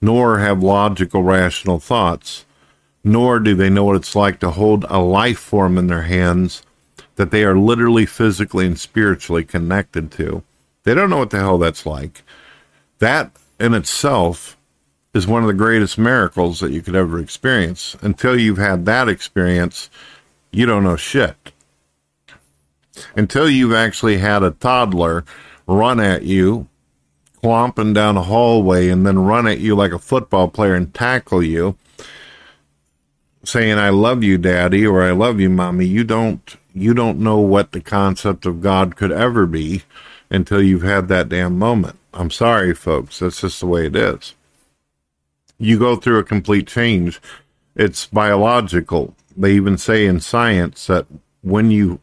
nor 0.00 0.38
have 0.38 0.62
logical, 0.62 1.24
rational 1.24 1.80
thoughts 1.80 2.44
nor 3.08 3.40
do 3.40 3.54
they 3.54 3.70
know 3.70 3.84
what 3.84 3.96
it's 3.96 4.14
like 4.14 4.38
to 4.38 4.50
hold 4.50 4.84
a 4.90 4.98
life 4.98 5.38
form 5.38 5.78
in 5.78 5.86
their 5.86 6.02
hands 6.02 6.62
that 7.16 7.30
they 7.30 7.42
are 7.42 7.56
literally, 7.56 8.04
physically, 8.04 8.66
and 8.66 8.78
spiritually 8.78 9.42
connected 9.42 10.10
to. 10.12 10.42
They 10.84 10.94
don't 10.94 11.08
know 11.08 11.16
what 11.16 11.30
the 11.30 11.38
hell 11.38 11.56
that's 11.56 11.86
like. 11.86 12.22
That 12.98 13.32
in 13.58 13.72
itself 13.72 14.58
is 15.14 15.26
one 15.26 15.42
of 15.42 15.48
the 15.48 15.54
greatest 15.54 15.96
miracles 15.96 16.60
that 16.60 16.70
you 16.70 16.82
could 16.82 16.94
ever 16.94 17.18
experience. 17.18 17.96
Until 18.02 18.38
you've 18.38 18.58
had 18.58 18.84
that 18.84 19.08
experience, 19.08 19.88
you 20.50 20.66
don't 20.66 20.84
know 20.84 20.96
shit. 20.96 21.52
Until 23.16 23.48
you've 23.48 23.72
actually 23.72 24.18
had 24.18 24.42
a 24.42 24.50
toddler 24.50 25.24
run 25.66 25.98
at 25.98 26.24
you, 26.24 26.68
clomping 27.40 27.94
down 27.94 28.18
a 28.18 28.22
hallway, 28.22 28.90
and 28.90 29.06
then 29.06 29.18
run 29.18 29.46
at 29.46 29.60
you 29.60 29.74
like 29.74 29.92
a 29.92 29.98
football 29.98 30.48
player 30.48 30.74
and 30.74 30.92
tackle 30.92 31.42
you 31.42 31.74
saying 33.44 33.78
I 33.78 33.90
love 33.90 34.22
you 34.22 34.38
daddy 34.38 34.86
or 34.86 35.02
I 35.02 35.12
love 35.12 35.40
you 35.40 35.48
mommy 35.48 35.86
you 35.86 36.04
don't 36.04 36.56
you 36.74 36.94
don't 36.94 37.18
know 37.18 37.38
what 37.38 37.72
the 37.72 37.80
concept 37.80 38.46
of 38.46 38.60
God 38.60 38.96
could 38.96 39.12
ever 39.12 39.46
be 39.46 39.82
until 40.30 40.62
you've 40.62 40.82
had 40.82 41.08
that 41.08 41.28
damn 41.28 41.58
moment. 41.58 41.98
I'm 42.12 42.30
sorry 42.30 42.74
folks, 42.74 43.18
that's 43.18 43.40
just 43.40 43.60
the 43.60 43.66
way 43.66 43.86
it 43.86 43.96
is. 43.96 44.34
You 45.58 45.78
go 45.78 45.96
through 45.96 46.18
a 46.18 46.24
complete 46.24 46.66
change. 46.68 47.20
It's 47.74 48.06
biological. 48.06 49.14
They 49.36 49.52
even 49.52 49.78
say 49.78 50.06
in 50.06 50.20
science 50.20 50.86
that 50.86 51.06
when 51.42 51.70
you 51.70 52.00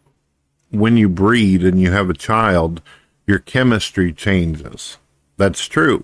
when 0.72 0.98
you 0.98 1.08
breed 1.08 1.64
and 1.64 1.80
you 1.80 1.92
have 1.92 2.10
a 2.10 2.14
child, 2.14 2.82
your 3.28 3.40
chemistry 3.40 4.12
changes. 4.12 4.98
That's 5.38 5.68
true. 5.68 6.04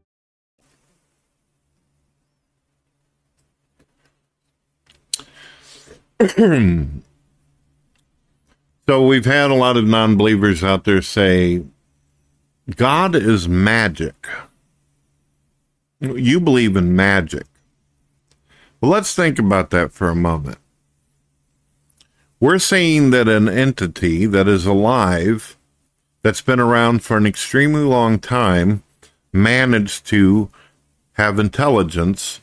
so 8.87 9.05
we've 9.05 9.25
had 9.25 9.49
a 9.49 9.55
lot 9.55 9.75
of 9.75 9.85
non 9.85 10.15
believers 10.17 10.63
out 10.63 10.83
there 10.83 11.01
say, 11.01 11.63
God 12.75 13.15
is 13.15 13.47
magic. 13.47 14.27
You 15.99 16.39
believe 16.39 16.75
in 16.75 16.95
magic. 16.95 17.47
Well, 18.79 18.91
let's 18.91 19.15
think 19.15 19.39
about 19.39 19.71
that 19.71 19.91
for 19.93 20.09
a 20.09 20.15
moment. 20.15 20.57
We're 22.39 22.59
saying 22.59 23.11
that 23.11 23.27
an 23.27 23.47
entity 23.47 24.25
that 24.25 24.47
is 24.47 24.65
alive, 24.65 25.57
that's 26.23 26.41
been 26.41 26.59
around 26.59 27.03
for 27.03 27.17
an 27.17 27.27
extremely 27.27 27.83
long 27.83 28.17
time, 28.17 28.83
managed 29.31 30.07
to 30.07 30.49
have 31.13 31.37
intelligence, 31.37 32.41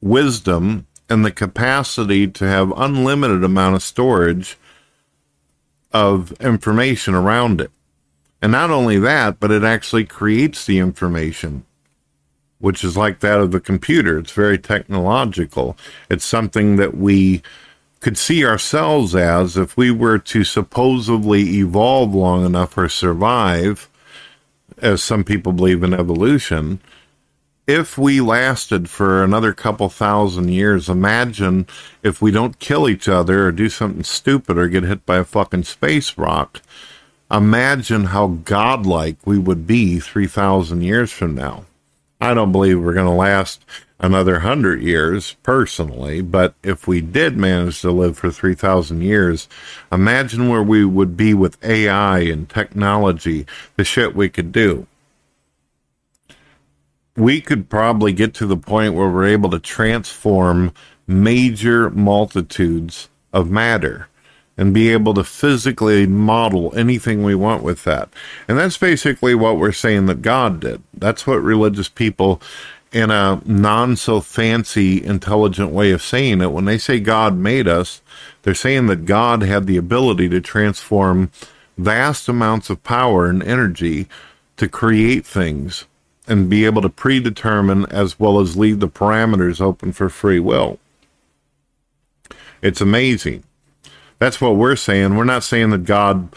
wisdom, 0.00 0.87
and 1.08 1.24
the 1.24 1.30
capacity 1.30 2.26
to 2.26 2.46
have 2.46 2.72
unlimited 2.76 3.42
amount 3.42 3.74
of 3.74 3.82
storage 3.82 4.58
of 5.92 6.32
information 6.40 7.14
around 7.14 7.60
it. 7.60 7.70
And 8.42 8.52
not 8.52 8.70
only 8.70 8.98
that, 8.98 9.40
but 9.40 9.50
it 9.50 9.64
actually 9.64 10.04
creates 10.04 10.64
the 10.64 10.78
information, 10.78 11.64
which 12.58 12.84
is 12.84 12.96
like 12.96 13.20
that 13.20 13.40
of 13.40 13.50
the 13.50 13.60
computer. 13.60 14.18
It's 14.18 14.32
very 14.32 14.58
technological. 14.58 15.76
It's 16.10 16.24
something 16.24 16.76
that 16.76 16.96
we 16.96 17.42
could 18.00 18.16
see 18.16 18.44
ourselves 18.44 19.16
as 19.16 19.56
if 19.56 19.76
we 19.76 19.90
were 19.90 20.18
to 20.18 20.44
supposedly 20.44 21.58
evolve 21.58 22.14
long 22.14 22.44
enough 22.46 22.78
or 22.78 22.88
survive, 22.88 23.88
as 24.80 25.02
some 25.02 25.24
people 25.24 25.52
believe 25.52 25.82
in 25.82 25.92
evolution 25.92 26.80
if 27.68 27.98
we 27.98 28.18
lasted 28.18 28.88
for 28.88 29.22
another 29.22 29.52
couple 29.52 29.90
thousand 29.90 30.48
years, 30.48 30.88
imagine 30.88 31.66
if 32.02 32.22
we 32.22 32.30
don't 32.30 32.58
kill 32.58 32.88
each 32.88 33.06
other 33.08 33.46
or 33.46 33.52
do 33.52 33.68
something 33.68 34.02
stupid 34.02 34.56
or 34.56 34.68
get 34.68 34.84
hit 34.84 35.04
by 35.04 35.18
a 35.18 35.24
fucking 35.24 35.64
space 35.64 36.16
rock. 36.16 36.62
Imagine 37.30 38.04
how 38.04 38.28
godlike 38.28 39.18
we 39.26 39.38
would 39.38 39.66
be 39.66 40.00
3,000 40.00 40.80
years 40.80 41.12
from 41.12 41.34
now. 41.34 41.66
I 42.22 42.32
don't 42.32 42.52
believe 42.52 42.80
we're 42.80 42.94
going 42.94 43.04
to 43.04 43.12
last 43.12 43.66
another 44.00 44.38
hundred 44.38 44.80
years 44.80 45.36
personally, 45.42 46.22
but 46.22 46.54
if 46.62 46.88
we 46.88 47.02
did 47.02 47.36
manage 47.36 47.82
to 47.82 47.90
live 47.90 48.16
for 48.16 48.30
3,000 48.30 49.02
years, 49.02 49.46
imagine 49.92 50.48
where 50.48 50.62
we 50.62 50.86
would 50.86 51.18
be 51.18 51.34
with 51.34 51.62
AI 51.62 52.20
and 52.20 52.48
technology, 52.48 53.46
the 53.76 53.84
shit 53.84 54.16
we 54.16 54.30
could 54.30 54.52
do 54.52 54.86
we 57.18 57.40
could 57.40 57.68
probably 57.68 58.12
get 58.12 58.32
to 58.34 58.46
the 58.46 58.56
point 58.56 58.94
where 58.94 59.08
we're 59.08 59.26
able 59.26 59.50
to 59.50 59.58
transform 59.58 60.72
major 61.06 61.90
multitudes 61.90 63.08
of 63.32 63.50
matter 63.50 64.08
and 64.56 64.74
be 64.74 64.90
able 64.90 65.14
to 65.14 65.24
physically 65.24 66.06
model 66.06 66.72
anything 66.76 67.22
we 67.22 67.34
want 67.34 67.62
with 67.62 67.84
that. 67.84 68.08
And 68.46 68.58
that's 68.58 68.76
basically 68.76 69.34
what 69.34 69.58
we're 69.58 69.72
saying 69.72 70.06
that 70.06 70.22
God 70.22 70.60
did. 70.60 70.82
That's 70.94 71.26
what 71.26 71.42
religious 71.42 71.88
people 71.88 72.40
in 72.92 73.10
a 73.10 73.40
non 73.44 73.96
so 73.96 74.20
fancy, 74.20 75.02
intelligent 75.04 75.70
way 75.70 75.90
of 75.90 76.02
saying 76.02 76.40
it, 76.40 76.52
when 76.52 76.64
they 76.64 76.78
say 76.78 77.00
God 77.00 77.36
made 77.36 77.68
us, 77.68 78.00
they're 78.42 78.54
saying 78.54 78.86
that 78.86 79.04
God 79.04 79.42
had 79.42 79.66
the 79.66 79.76
ability 79.76 80.28
to 80.30 80.40
transform 80.40 81.30
vast 81.76 82.28
amounts 82.28 82.70
of 82.70 82.82
power 82.82 83.26
and 83.26 83.42
energy 83.42 84.08
to 84.56 84.68
create 84.68 85.26
things 85.26 85.84
and 86.28 86.48
be 86.48 86.64
able 86.64 86.82
to 86.82 86.88
predetermine 86.88 87.86
as 87.86 88.18
well 88.18 88.40
as 88.40 88.56
leave 88.56 88.80
the 88.80 88.88
parameters 88.88 89.60
open 89.60 89.92
for 89.92 90.08
free 90.08 90.40
will. 90.40 90.78
It's 92.62 92.80
amazing. 92.80 93.44
That's 94.18 94.40
what 94.40 94.56
we're 94.56 94.76
saying. 94.76 95.16
We're 95.16 95.24
not 95.24 95.44
saying 95.44 95.70
that 95.70 95.84
God 95.84 96.28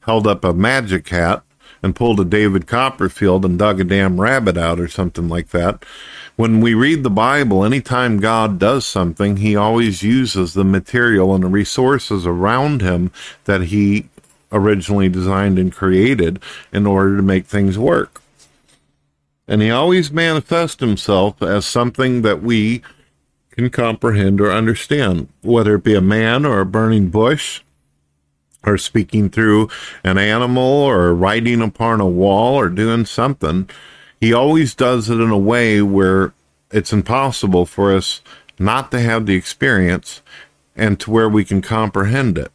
held 0.00 0.26
up 0.26 0.44
a 0.44 0.52
magic 0.52 1.08
hat 1.08 1.42
and 1.82 1.94
pulled 1.94 2.18
a 2.18 2.24
David 2.24 2.66
Copperfield 2.66 3.44
and 3.44 3.58
dug 3.58 3.80
a 3.80 3.84
damn 3.84 4.20
rabbit 4.20 4.56
out 4.56 4.80
or 4.80 4.88
something 4.88 5.28
like 5.28 5.50
that. 5.50 5.84
When 6.36 6.60
we 6.60 6.74
read 6.74 7.02
the 7.02 7.10
Bible, 7.10 7.64
anytime 7.64 8.18
God 8.18 8.58
does 8.58 8.86
something, 8.86 9.36
he 9.36 9.54
always 9.56 10.02
uses 10.02 10.54
the 10.54 10.64
material 10.64 11.34
and 11.34 11.44
the 11.44 11.48
resources 11.48 12.26
around 12.26 12.80
him 12.80 13.12
that 13.44 13.64
he 13.64 14.08
originally 14.50 15.08
designed 15.08 15.58
and 15.58 15.72
created 15.72 16.40
in 16.72 16.86
order 16.86 17.16
to 17.16 17.22
make 17.22 17.46
things 17.46 17.78
work. 17.78 18.22
And 19.48 19.62
he 19.62 19.70
always 19.70 20.12
manifests 20.12 20.80
himself 20.80 21.42
as 21.42 21.64
something 21.64 22.20
that 22.22 22.42
we 22.42 22.82
can 23.50 23.70
comprehend 23.70 24.40
or 24.40 24.52
understand, 24.52 25.28
whether 25.40 25.76
it 25.76 25.84
be 25.84 25.94
a 25.94 26.02
man 26.02 26.44
or 26.44 26.60
a 26.60 26.66
burning 26.66 27.08
bush, 27.08 27.62
or 28.64 28.76
speaking 28.76 29.30
through 29.30 29.70
an 30.04 30.18
animal, 30.18 30.62
or 30.62 31.14
writing 31.14 31.62
upon 31.62 32.00
a 32.00 32.06
wall, 32.06 32.56
or 32.56 32.68
doing 32.68 33.06
something. 33.06 33.68
He 34.20 34.32
always 34.32 34.74
does 34.74 35.08
it 35.08 35.18
in 35.18 35.30
a 35.30 35.38
way 35.38 35.80
where 35.80 36.34
it's 36.70 36.92
impossible 36.92 37.64
for 37.64 37.94
us 37.94 38.20
not 38.58 38.90
to 38.90 39.00
have 39.00 39.24
the 39.24 39.34
experience 39.34 40.20
and 40.76 41.00
to 41.00 41.10
where 41.10 41.28
we 41.28 41.44
can 41.44 41.62
comprehend 41.62 42.36
it. 42.36 42.52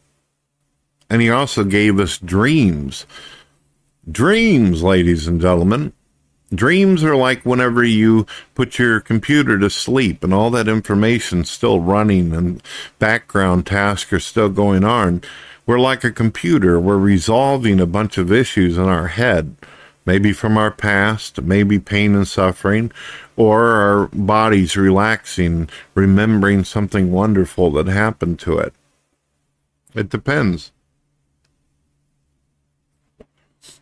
And 1.10 1.20
he 1.20 1.30
also 1.30 1.64
gave 1.64 1.98
us 1.98 2.18
dreams. 2.18 3.06
Dreams, 4.10 4.82
ladies 4.82 5.26
and 5.26 5.40
gentlemen. 5.40 5.92
Dreams 6.54 7.02
are 7.02 7.16
like 7.16 7.44
whenever 7.44 7.82
you 7.82 8.26
put 8.54 8.78
your 8.78 9.00
computer 9.00 9.58
to 9.58 9.70
sleep 9.70 10.22
and 10.22 10.32
all 10.34 10.50
that 10.50 10.68
information 10.68 11.44
still 11.44 11.80
running 11.80 12.34
and 12.34 12.62
background 12.98 13.66
tasks 13.66 14.12
are 14.12 14.20
still 14.20 14.48
going 14.48 14.84
on. 14.84 15.22
We're 15.66 15.80
like 15.80 16.04
a 16.04 16.12
computer. 16.12 16.78
We're 16.78 16.98
resolving 16.98 17.80
a 17.80 17.86
bunch 17.86 18.18
of 18.18 18.30
issues 18.30 18.76
in 18.76 18.84
our 18.84 19.08
head, 19.08 19.56
maybe 20.04 20.32
from 20.32 20.58
our 20.58 20.70
past, 20.70 21.40
maybe 21.40 21.78
pain 21.78 22.14
and 22.14 22.28
suffering, 22.28 22.92
or 23.36 23.64
our 23.64 24.06
bodies 24.08 24.76
relaxing, 24.76 25.70
remembering 25.94 26.64
something 26.64 27.10
wonderful 27.10 27.70
that 27.72 27.86
happened 27.86 28.38
to 28.40 28.58
it. 28.58 28.74
It 29.94 30.10
depends. 30.10 30.72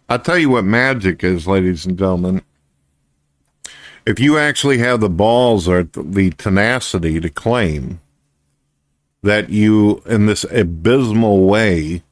I'll 0.08 0.18
tell 0.18 0.38
you 0.38 0.50
what 0.50 0.64
magic 0.64 1.24
is, 1.24 1.48
ladies 1.48 1.86
and 1.86 1.98
gentlemen. 1.98 2.42
If 4.04 4.18
you 4.18 4.36
actually 4.36 4.78
have 4.78 5.00
the 5.00 5.08
balls 5.08 5.68
or 5.68 5.84
the 5.84 6.30
tenacity 6.30 7.20
to 7.20 7.28
claim 7.28 8.00
that 9.22 9.50
you, 9.50 10.02
in 10.06 10.26
this 10.26 10.44
abysmal 10.50 11.44
way, 11.44 12.02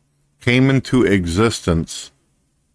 came 0.40 0.70
into 0.70 1.04
existence 1.04 2.12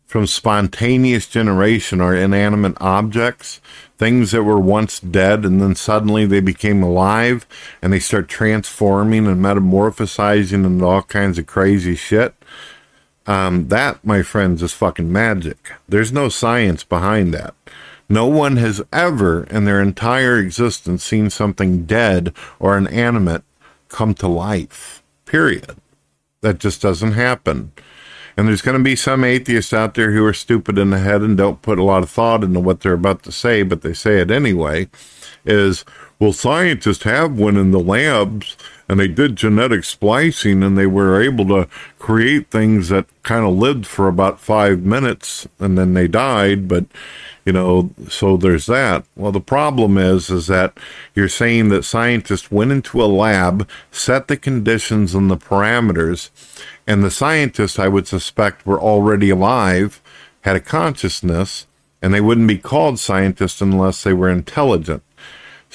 from 0.06 0.28
spontaneous 0.28 1.28
generation 1.28 2.02
or 2.02 2.14
inanimate 2.14 2.76
objects, 2.82 3.62
things 3.98 4.32
that 4.32 4.44
were 4.44 4.60
once 4.60 5.00
dead 5.00 5.46
and 5.46 5.62
then 5.62 5.76
suddenly 5.76 6.26
they 6.26 6.42
became 6.42 6.84
alive 6.84 7.48
and 7.82 7.94
they 7.94 8.00
start 8.00 8.28
transforming 8.28 9.28
and 9.28 9.42
metamorphosizing 9.42 10.66
into 10.66 10.86
all 10.86 11.02
kinds 11.04 11.38
of 11.38 11.48
crazy 11.48 11.96
shit. 11.96 12.36
Um, 13.26 13.70
that, 13.70 14.06
my 14.06 14.22
friends, 14.22 14.62
is 14.62 14.74
fucking 14.74 15.12
magic. 15.12 15.72
There's 15.88 16.12
no 16.12 16.30
science 16.30 16.84
behind 16.84 17.34
that. 17.34 17.56
No 18.08 18.28
one 18.28 18.58
has 18.58 18.84
ever 18.94 19.46
in 19.46 19.66
their 19.66 19.82
entire 19.82 20.38
existence 20.38 21.04
seen 21.04 21.30
something 21.30 21.86
dead 21.86 22.34
or 22.60 22.78
inanimate 22.78 23.44
come 23.90 24.14
to 24.16 24.28
life. 24.28 25.04
Period. 25.26 25.76
That 26.42 26.60
just 26.60 26.82
doesn't 26.82 27.14
happen. 27.14 27.72
And 28.38 28.48
there's 28.48 28.62
going 28.62 28.78
to 28.78 28.84
be 28.84 28.96
some 28.96 29.24
atheists 29.24 29.74
out 29.74 29.94
there 29.94 30.12
who 30.12 30.24
are 30.26 30.34
stupid 30.34 30.78
in 30.78 30.90
the 30.90 31.00
head 31.00 31.22
and 31.22 31.38
don't 31.38 31.62
put 31.62 31.80
a 31.80 31.84
lot 31.84 32.04
of 32.04 32.10
thought 32.10 32.44
into 32.44 32.60
what 32.60 32.82
they're 32.82 32.94
about 32.94 33.24
to 33.24 33.32
say, 33.32 33.64
but 33.64 33.82
they 33.82 33.94
say 33.94 34.20
it 34.20 34.30
anyway. 34.30 34.90
Is, 35.46 35.86
well, 36.20 36.34
scientists 36.34 37.04
have 37.04 37.38
one 37.38 37.56
in 37.56 37.72
the 37.72 37.80
labs 37.80 38.58
and 38.88 39.00
they 39.00 39.08
did 39.08 39.36
genetic 39.36 39.84
splicing 39.84 40.62
and 40.62 40.78
they 40.78 40.86
were 40.86 41.22
able 41.22 41.48
to 41.48 41.68
create 41.98 42.50
things 42.50 42.90
that 42.90 43.06
kind 43.24 43.46
of 43.46 43.54
lived 43.54 43.86
for 43.86 44.08
about 44.08 44.40
five 44.40 44.82
minutes 44.82 45.48
and 45.60 45.78
then 45.78 45.94
they 45.94 46.08
died 46.08 46.68
but 46.68 46.86
you 47.46 47.54
know 47.54 47.92
so 48.10 48.38
there's 48.38 48.66
that. 48.66 49.06
Well 49.16 49.32
the 49.32 49.40
problem 49.40 49.98
is 49.98 50.30
is 50.30 50.48
that 50.48 50.78
you're 51.16 51.30
saying 51.30 51.70
that 51.70 51.84
scientists 51.84 52.52
went 52.52 52.72
into 52.72 53.04
a 53.04 53.06
lab 53.06 53.68
set 53.92 54.28
the 54.28 54.38
conditions 54.38 55.16
and 55.16 55.30
the 55.30 55.38
parameters 55.38 56.30
and 56.88 57.04
the 57.04 57.12
scientists 57.12 57.80
i 57.80 57.88
would 57.88 58.08
suspect 58.08 58.66
were 58.66 58.80
already 58.80 59.30
alive 59.30 60.02
had 60.42 60.56
a 60.56 60.62
consciousness 60.62 61.66
and 62.02 62.14
they 62.14 62.22
wouldn't 62.22 62.48
be 62.48 62.58
called 62.58 63.00
scientists 63.00 63.62
unless 63.62 64.04
they 64.04 64.14
were 64.14 64.30
intelligent 64.30 65.02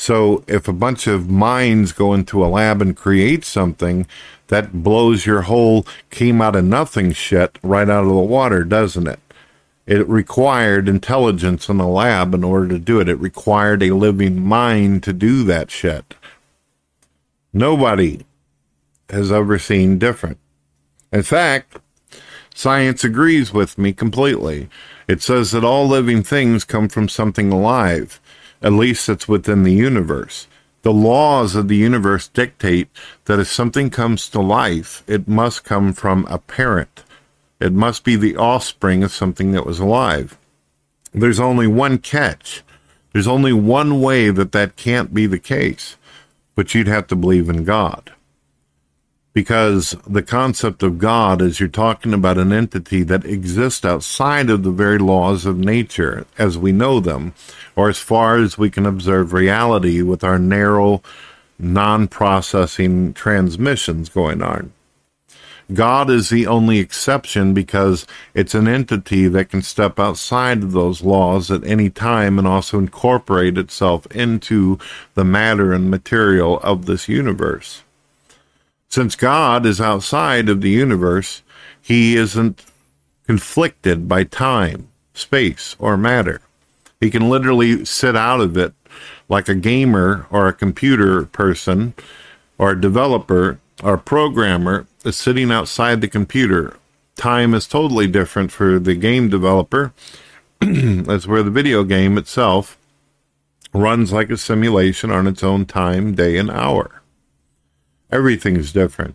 so 0.01 0.43
if 0.47 0.67
a 0.67 0.73
bunch 0.73 1.07
of 1.07 1.29
minds 1.29 1.93
go 1.93 2.15
into 2.15 2.43
a 2.43 2.49
lab 2.49 2.81
and 2.81 2.97
create 2.97 3.45
something, 3.45 4.07
that 4.47 4.83
blows 4.83 5.27
your 5.27 5.43
whole 5.43 5.87
came 6.09 6.41
out 6.41 6.57
of 6.57 6.65
nothing 6.65 7.13
shit 7.13 7.59
right 7.63 7.89
out 7.91 8.05
of 8.05 8.09
the 8.09 8.15
water, 8.15 8.65
doesn't 8.65 9.07
it? 9.07 9.21
It 9.87 10.09
required 10.09 10.89
intelligence 10.89 11.69
in 11.69 11.77
the 11.77 11.87
lab 11.87 12.33
in 12.33 12.43
order 12.43 12.67
to 12.69 12.79
do 12.79 12.99
it. 12.99 13.11
It 13.11 13.17
required 13.17 13.83
a 13.83 13.95
living 13.95 14.41
mind 14.41 15.03
to 15.03 15.13
do 15.13 15.45
that 15.45 15.71
shit. 15.71 16.15
Nobody 17.53 18.25
has 19.11 19.31
ever 19.31 19.59
seen 19.59 19.99
different. 19.99 20.39
In 21.13 21.23
fact, 21.23 21.77
science 22.55 23.05
agrees 23.05 23.53
with 23.53 23.77
me 23.77 23.93
completely. 23.93 24.71
It 25.07 25.21
says 25.23 25.51
that 25.51 25.65
all 25.65 25.87
living 25.87 26.23
things 26.23 26.65
come 26.65 26.89
from 26.89 27.09
something 27.09 27.53
alive. 27.53 28.20
At 28.63 28.73
least 28.73 29.09
it's 29.09 29.29
within 29.29 29.63
the 29.63 29.73
universe. 29.73 30.47
The 30.83 30.93
laws 30.93 31.55
of 31.55 31.69
the 31.69 31.77
universe 31.77 32.29
dictate 32.29 32.89
that 33.27 33.39
if 33.39 33.49
something 33.49 33.91
comes 33.91 34.29
to 34.31 34.41
life, 34.41 35.03
it 35.07 35.29
must 35.29 35.65
come 35.65 35.93
from 35.93 36.27
a 36.29 36.39
parent. 36.39 37.05
It 37.59 37.73
must 37.73 38.05
be 38.05 38.17
the 38.17 38.37
offspring 38.37 39.03
of 39.03 39.13
something 39.13 39.53
that 39.53 39.67
was 39.67 39.79
alive. 39.79 40.39
There's 41.13 41.41
only 41.41 41.67
one 41.67 41.99
catch. 41.99 42.63
There's 43.13 43.29
only 43.29 43.53
one 43.53 44.01
way 44.01 44.31
that 44.31 44.53
that 44.53 44.77
can't 44.77 45.13
be 45.13 45.27
the 45.27 45.39
case, 45.39 45.97
but 46.55 46.75
you'd 46.75 46.87
have 46.87 47.07
to 47.09 47.17
believe 47.17 47.51
in 47.51 47.65
God 47.65 48.13
because 49.33 49.97
the 50.07 50.23
concept 50.23 50.83
of 50.83 50.99
God 50.99 51.41
is 51.41 51.61
you're 51.61 51.69
talking 51.69 52.13
about 52.13 52.39
an 52.39 52.53
entity 52.53 53.03
that 53.05 53.25
exists 53.25 53.85
outside 53.85 54.51
of 54.51 54.63
the 54.63 54.73
very 54.73 54.99
laws 54.99 55.47
of 55.47 55.57
nature 55.57 56.27
as 56.37 56.59
we 56.59 56.73
know 56.73 57.01
them, 57.01 57.35
or 57.81 57.89
as 57.89 57.99
far 57.99 58.37
as 58.37 58.59
we 58.59 58.69
can 58.69 58.85
observe 58.85 59.33
reality 59.33 60.03
with 60.03 60.23
our 60.23 60.39
narrow, 60.39 61.03
non 61.59 62.07
processing 62.07 63.15
transmissions 63.15 64.11
going 64.11 64.43
on. 64.43 64.71
God 65.73 66.11
is 66.11 66.29
the 66.29 66.47
only 66.47 66.79
exception 66.79 67.55
because 67.55 68.07
it's 68.35 68.55
an 68.55 68.69
entity 68.69 69.29
that 69.29 69.49
can 69.49 69.63
step 69.63 69.99
outside 69.99 70.63
of 70.63 70.73
those 70.73 71.01
laws 71.01 71.51
at 71.51 71.65
any 71.65 71.89
time 71.89 72.39
and 72.39 72.47
also 72.47 72.79
incorporate 72.79 73.57
itself 73.57 74.07
into 74.09 74.79
the 75.15 75.25
matter 75.25 75.73
and 75.73 75.91
material 75.91 76.61
of 76.61 76.85
this 76.85 77.09
universe. 77.09 77.83
Since 78.91 79.17
God 79.17 79.65
is 79.65 79.81
outside 79.81 80.51
of 80.51 80.61
the 80.61 80.69
universe, 80.69 81.41
he 81.81 82.17
isn't 82.17 82.63
conflicted 83.27 84.07
by 84.07 84.25
time, 84.25 84.89
space, 85.15 85.77
or 85.79 85.97
matter. 85.97 86.43
He 87.01 87.11
can 87.11 87.29
literally 87.29 87.85
sit 87.85 88.15
out 88.15 88.41
of 88.41 88.57
it 88.57 88.75
like 89.29 89.49
a 89.49 89.55
gamer 89.55 90.27
or 90.31 90.47
a 90.47 90.53
computer 90.53 91.25
person 91.25 91.95
or 92.59 92.73
a 92.73 92.81
developer 92.81 93.59
or 93.83 93.95
a 93.95 93.99
programmer 93.99 94.87
is 95.05 95.17
sitting 95.17 95.51
outside 95.51 96.01
the 96.01 96.09
computer. 96.09 96.77
Time 97.17 97.55
is 97.55 97.67
totally 97.67 98.07
different 98.07 98.53
for 98.53 98.79
the 98.79 98.95
game 98.95 99.31
developer. 99.31 99.93
That's 100.61 101.27
where 101.27 101.43
the 101.43 101.51
video 101.51 101.85
game 101.85 102.19
itself 102.19 102.77
runs 103.73 104.13
like 104.13 104.31
a 104.31 104.37
simulation 104.37 105.11
on 105.11 105.27
its 105.27 105.43
own 105.43 105.65
time, 105.65 106.15
day, 106.15 106.37
and 106.37 106.51
hour. 106.51 107.03
Everything's 108.11 108.73
different. 108.73 109.15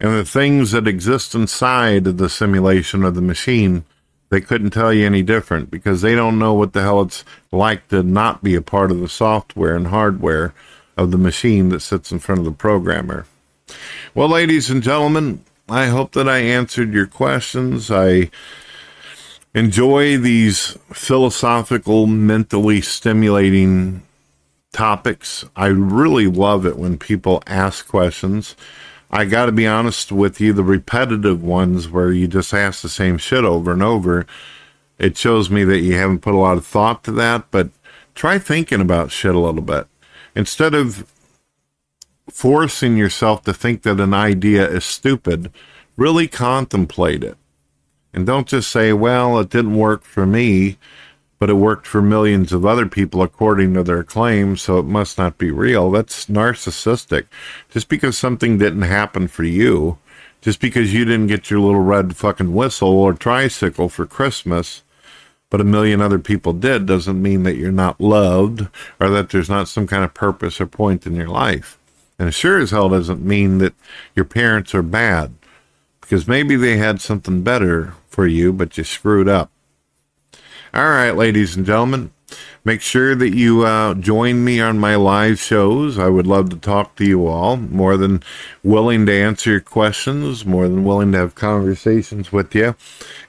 And 0.00 0.12
the 0.12 0.24
things 0.24 0.72
that 0.72 0.88
exist 0.88 1.34
inside 1.34 2.06
of 2.06 2.18
the 2.18 2.28
simulation 2.28 3.04
of 3.04 3.14
the 3.14 3.20
machine, 3.20 3.84
they 4.30 4.40
couldn't 4.40 4.70
tell 4.70 4.92
you 4.92 5.06
any 5.06 5.22
different 5.22 5.70
because 5.70 6.02
they 6.02 6.14
don't 6.14 6.38
know 6.38 6.54
what 6.54 6.72
the 6.72 6.82
hell 6.82 7.02
it's 7.02 7.24
like 7.50 7.88
to 7.88 8.02
not 8.02 8.42
be 8.42 8.54
a 8.54 8.62
part 8.62 8.90
of 8.90 9.00
the 9.00 9.08
software 9.08 9.74
and 9.74 9.88
hardware 9.88 10.52
of 10.96 11.10
the 11.10 11.18
machine 11.18 11.70
that 11.70 11.80
sits 11.80 12.12
in 12.12 12.18
front 12.18 12.40
of 12.40 12.44
the 12.44 12.52
programmer. 12.52 13.26
Well, 14.14 14.28
ladies 14.28 14.70
and 14.70 14.82
gentlemen, 14.82 15.44
I 15.68 15.86
hope 15.86 16.12
that 16.12 16.28
I 16.28 16.38
answered 16.38 16.92
your 16.92 17.06
questions. 17.06 17.90
I 17.90 18.30
enjoy 19.54 20.18
these 20.18 20.78
philosophical, 20.92 22.06
mentally 22.06 22.80
stimulating 22.80 24.02
topics. 24.72 25.44
I 25.56 25.66
really 25.66 26.26
love 26.26 26.66
it 26.66 26.76
when 26.76 26.98
people 26.98 27.42
ask 27.46 27.86
questions. 27.86 28.56
I 29.10 29.24
got 29.24 29.46
to 29.46 29.52
be 29.52 29.66
honest 29.66 30.12
with 30.12 30.40
you, 30.40 30.52
the 30.52 30.62
repetitive 30.62 31.42
ones 31.42 31.88
where 31.88 32.12
you 32.12 32.28
just 32.28 32.52
ask 32.52 32.82
the 32.82 32.88
same 32.88 33.16
shit 33.16 33.44
over 33.44 33.72
and 33.72 33.82
over, 33.82 34.26
it 34.98 35.16
shows 35.16 35.48
me 35.48 35.64
that 35.64 35.80
you 35.80 35.94
haven't 35.94 36.20
put 36.20 36.34
a 36.34 36.38
lot 36.38 36.58
of 36.58 36.66
thought 36.66 37.04
to 37.04 37.12
that. 37.12 37.50
But 37.50 37.70
try 38.14 38.38
thinking 38.38 38.80
about 38.80 39.10
shit 39.10 39.34
a 39.34 39.38
little 39.38 39.62
bit. 39.62 39.86
Instead 40.34 40.74
of 40.74 41.10
forcing 42.30 42.96
yourself 42.96 43.42
to 43.44 43.54
think 43.54 43.82
that 43.82 44.00
an 44.00 44.12
idea 44.12 44.68
is 44.68 44.84
stupid, 44.84 45.50
really 45.96 46.28
contemplate 46.28 47.24
it. 47.24 47.38
And 48.12 48.26
don't 48.26 48.46
just 48.46 48.70
say, 48.70 48.92
well, 48.92 49.38
it 49.38 49.50
didn't 49.50 49.76
work 49.76 50.02
for 50.02 50.26
me, 50.26 50.78
but 51.38 51.50
it 51.50 51.54
worked 51.54 51.86
for 51.86 52.02
millions 52.02 52.52
of 52.52 52.66
other 52.66 52.86
people 52.86 53.22
according 53.22 53.74
to 53.74 53.82
their 53.82 54.02
claims, 54.02 54.62
so 54.62 54.78
it 54.78 54.86
must 54.86 55.18
not 55.18 55.38
be 55.38 55.50
real. 55.50 55.90
That's 55.90 56.26
narcissistic. 56.26 57.26
Just 57.70 57.88
because 57.88 58.18
something 58.18 58.58
didn't 58.58 58.82
happen 58.82 59.28
for 59.28 59.44
you, 59.44 59.98
just 60.40 60.60
because 60.60 60.92
you 60.92 61.04
didn't 61.04 61.28
get 61.28 61.50
your 61.50 61.60
little 61.60 61.80
red 61.80 62.16
fucking 62.16 62.54
whistle 62.54 62.88
or 62.88 63.12
tricycle 63.12 63.88
for 63.88 64.06
Christmas, 64.06 64.82
but 65.50 65.60
a 65.60 65.64
million 65.64 66.00
other 66.00 66.18
people 66.18 66.52
did, 66.52 66.86
doesn't 66.86 67.20
mean 67.20 67.42
that 67.44 67.56
you're 67.56 67.72
not 67.72 68.00
loved 68.00 68.68
or 69.00 69.08
that 69.08 69.30
there's 69.30 69.48
not 69.48 69.68
some 69.68 69.86
kind 69.86 70.04
of 70.04 70.14
purpose 70.14 70.60
or 70.60 70.66
point 70.66 71.06
in 71.06 71.14
your 71.14 71.28
life. 71.28 71.78
And 72.18 72.34
sure 72.34 72.58
as 72.58 72.72
hell 72.72 72.88
doesn't 72.88 73.24
mean 73.24 73.58
that 73.58 73.74
your 74.14 74.24
parents 74.24 74.74
are 74.74 74.82
bad 74.82 75.34
because 76.00 76.26
maybe 76.26 76.56
they 76.56 76.76
had 76.76 77.00
something 77.00 77.42
better 77.42 77.94
for 78.08 78.26
you, 78.26 78.52
but 78.52 78.76
you 78.76 78.84
screwed 78.84 79.28
up. 79.28 79.50
All 80.74 80.88
right, 80.88 81.12
ladies 81.12 81.56
and 81.56 81.64
gentlemen, 81.64 82.10
make 82.62 82.82
sure 82.82 83.14
that 83.14 83.34
you 83.34 83.64
uh, 83.64 83.94
join 83.94 84.44
me 84.44 84.60
on 84.60 84.78
my 84.78 84.96
live 84.96 85.38
shows. 85.38 85.98
I 85.98 86.08
would 86.08 86.26
love 86.26 86.50
to 86.50 86.56
talk 86.56 86.94
to 86.96 87.06
you 87.06 87.26
all. 87.26 87.56
More 87.56 87.96
than 87.96 88.22
willing 88.62 89.06
to 89.06 89.12
answer 89.12 89.52
your 89.52 89.60
questions, 89.60 90.44
more 90.44 90.68
than 90.68 90.84
willing 90.84 91.12
to 91.12 91.18
have 91.18 91.34
conversations 91.34 92.32
with 92.32 92.54
you. 92.54 92.76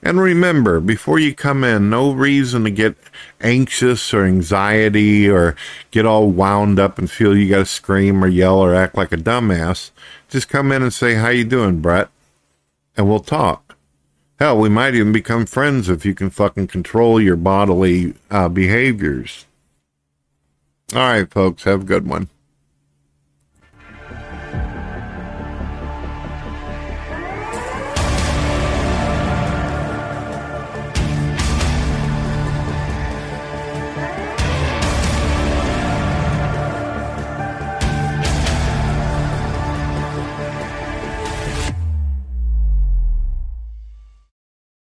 And 0.02 0.20
remember, 0.20 0.80
before 0.80 1.18
you 1.18 1.34
come 1.34 1.64
in, 1.64 1.88
no 1.88 2.12
reason 2.12 2.64
to 2.64 2.70
get 2.70 2.96
anxious 3.40 4.12
or 4.12 4.24
anxiety 4.24 5.30
or 5.30 5.56
get 5.90 6.04
all 6.04 6.30
wound 6.30 6.78
up 6.78 6.98
and 6.98 7.10
feel 7.10 7.34
you 7.34 7.48
got 7.48 7.58
to 7.58 7.64
scream 7.64 8.22
or 8.22 8.28
yell 8.28 8.58
or 8.58 8.74
act 8.74 8.96
like 8.96 9.12
a 9.12 9.16
dumbass. 9.16 9.92
Just 10.28 10.50
come 10.50 10.72
in 10.72 10.82
and 10.82 10.92
say, 10.92 11.14
"How 11.14 11.30
you 11.30 11.44
doing, 11.44 11.80
Brett?" 11.80 12.10
and 12.98 13.08
we'll 13.08 13.20
talk. 13.20 13.69
Hell, 14.40 14.56
we 14.56 14.70
might 14.70 14.94
even 14.94 15.12
become 15.12 15.44
friends 15.44 15.90
if 15.90 16.06
you 16.06 16.14
can 16.14 16.30
fucking 16.30 16.68
control 16.68 17.20
your 17.20 17.36
bodily 17.36 18.14
uh, 18.30 18.48
behaviors. 18.48 19.44
All 20.94 21.00
right, 21.00 21.30
folks, 21.30 21.64
have 21.64 21.82
a 21.82 21.84
good 21.84 22.06
one. 22.08 22.30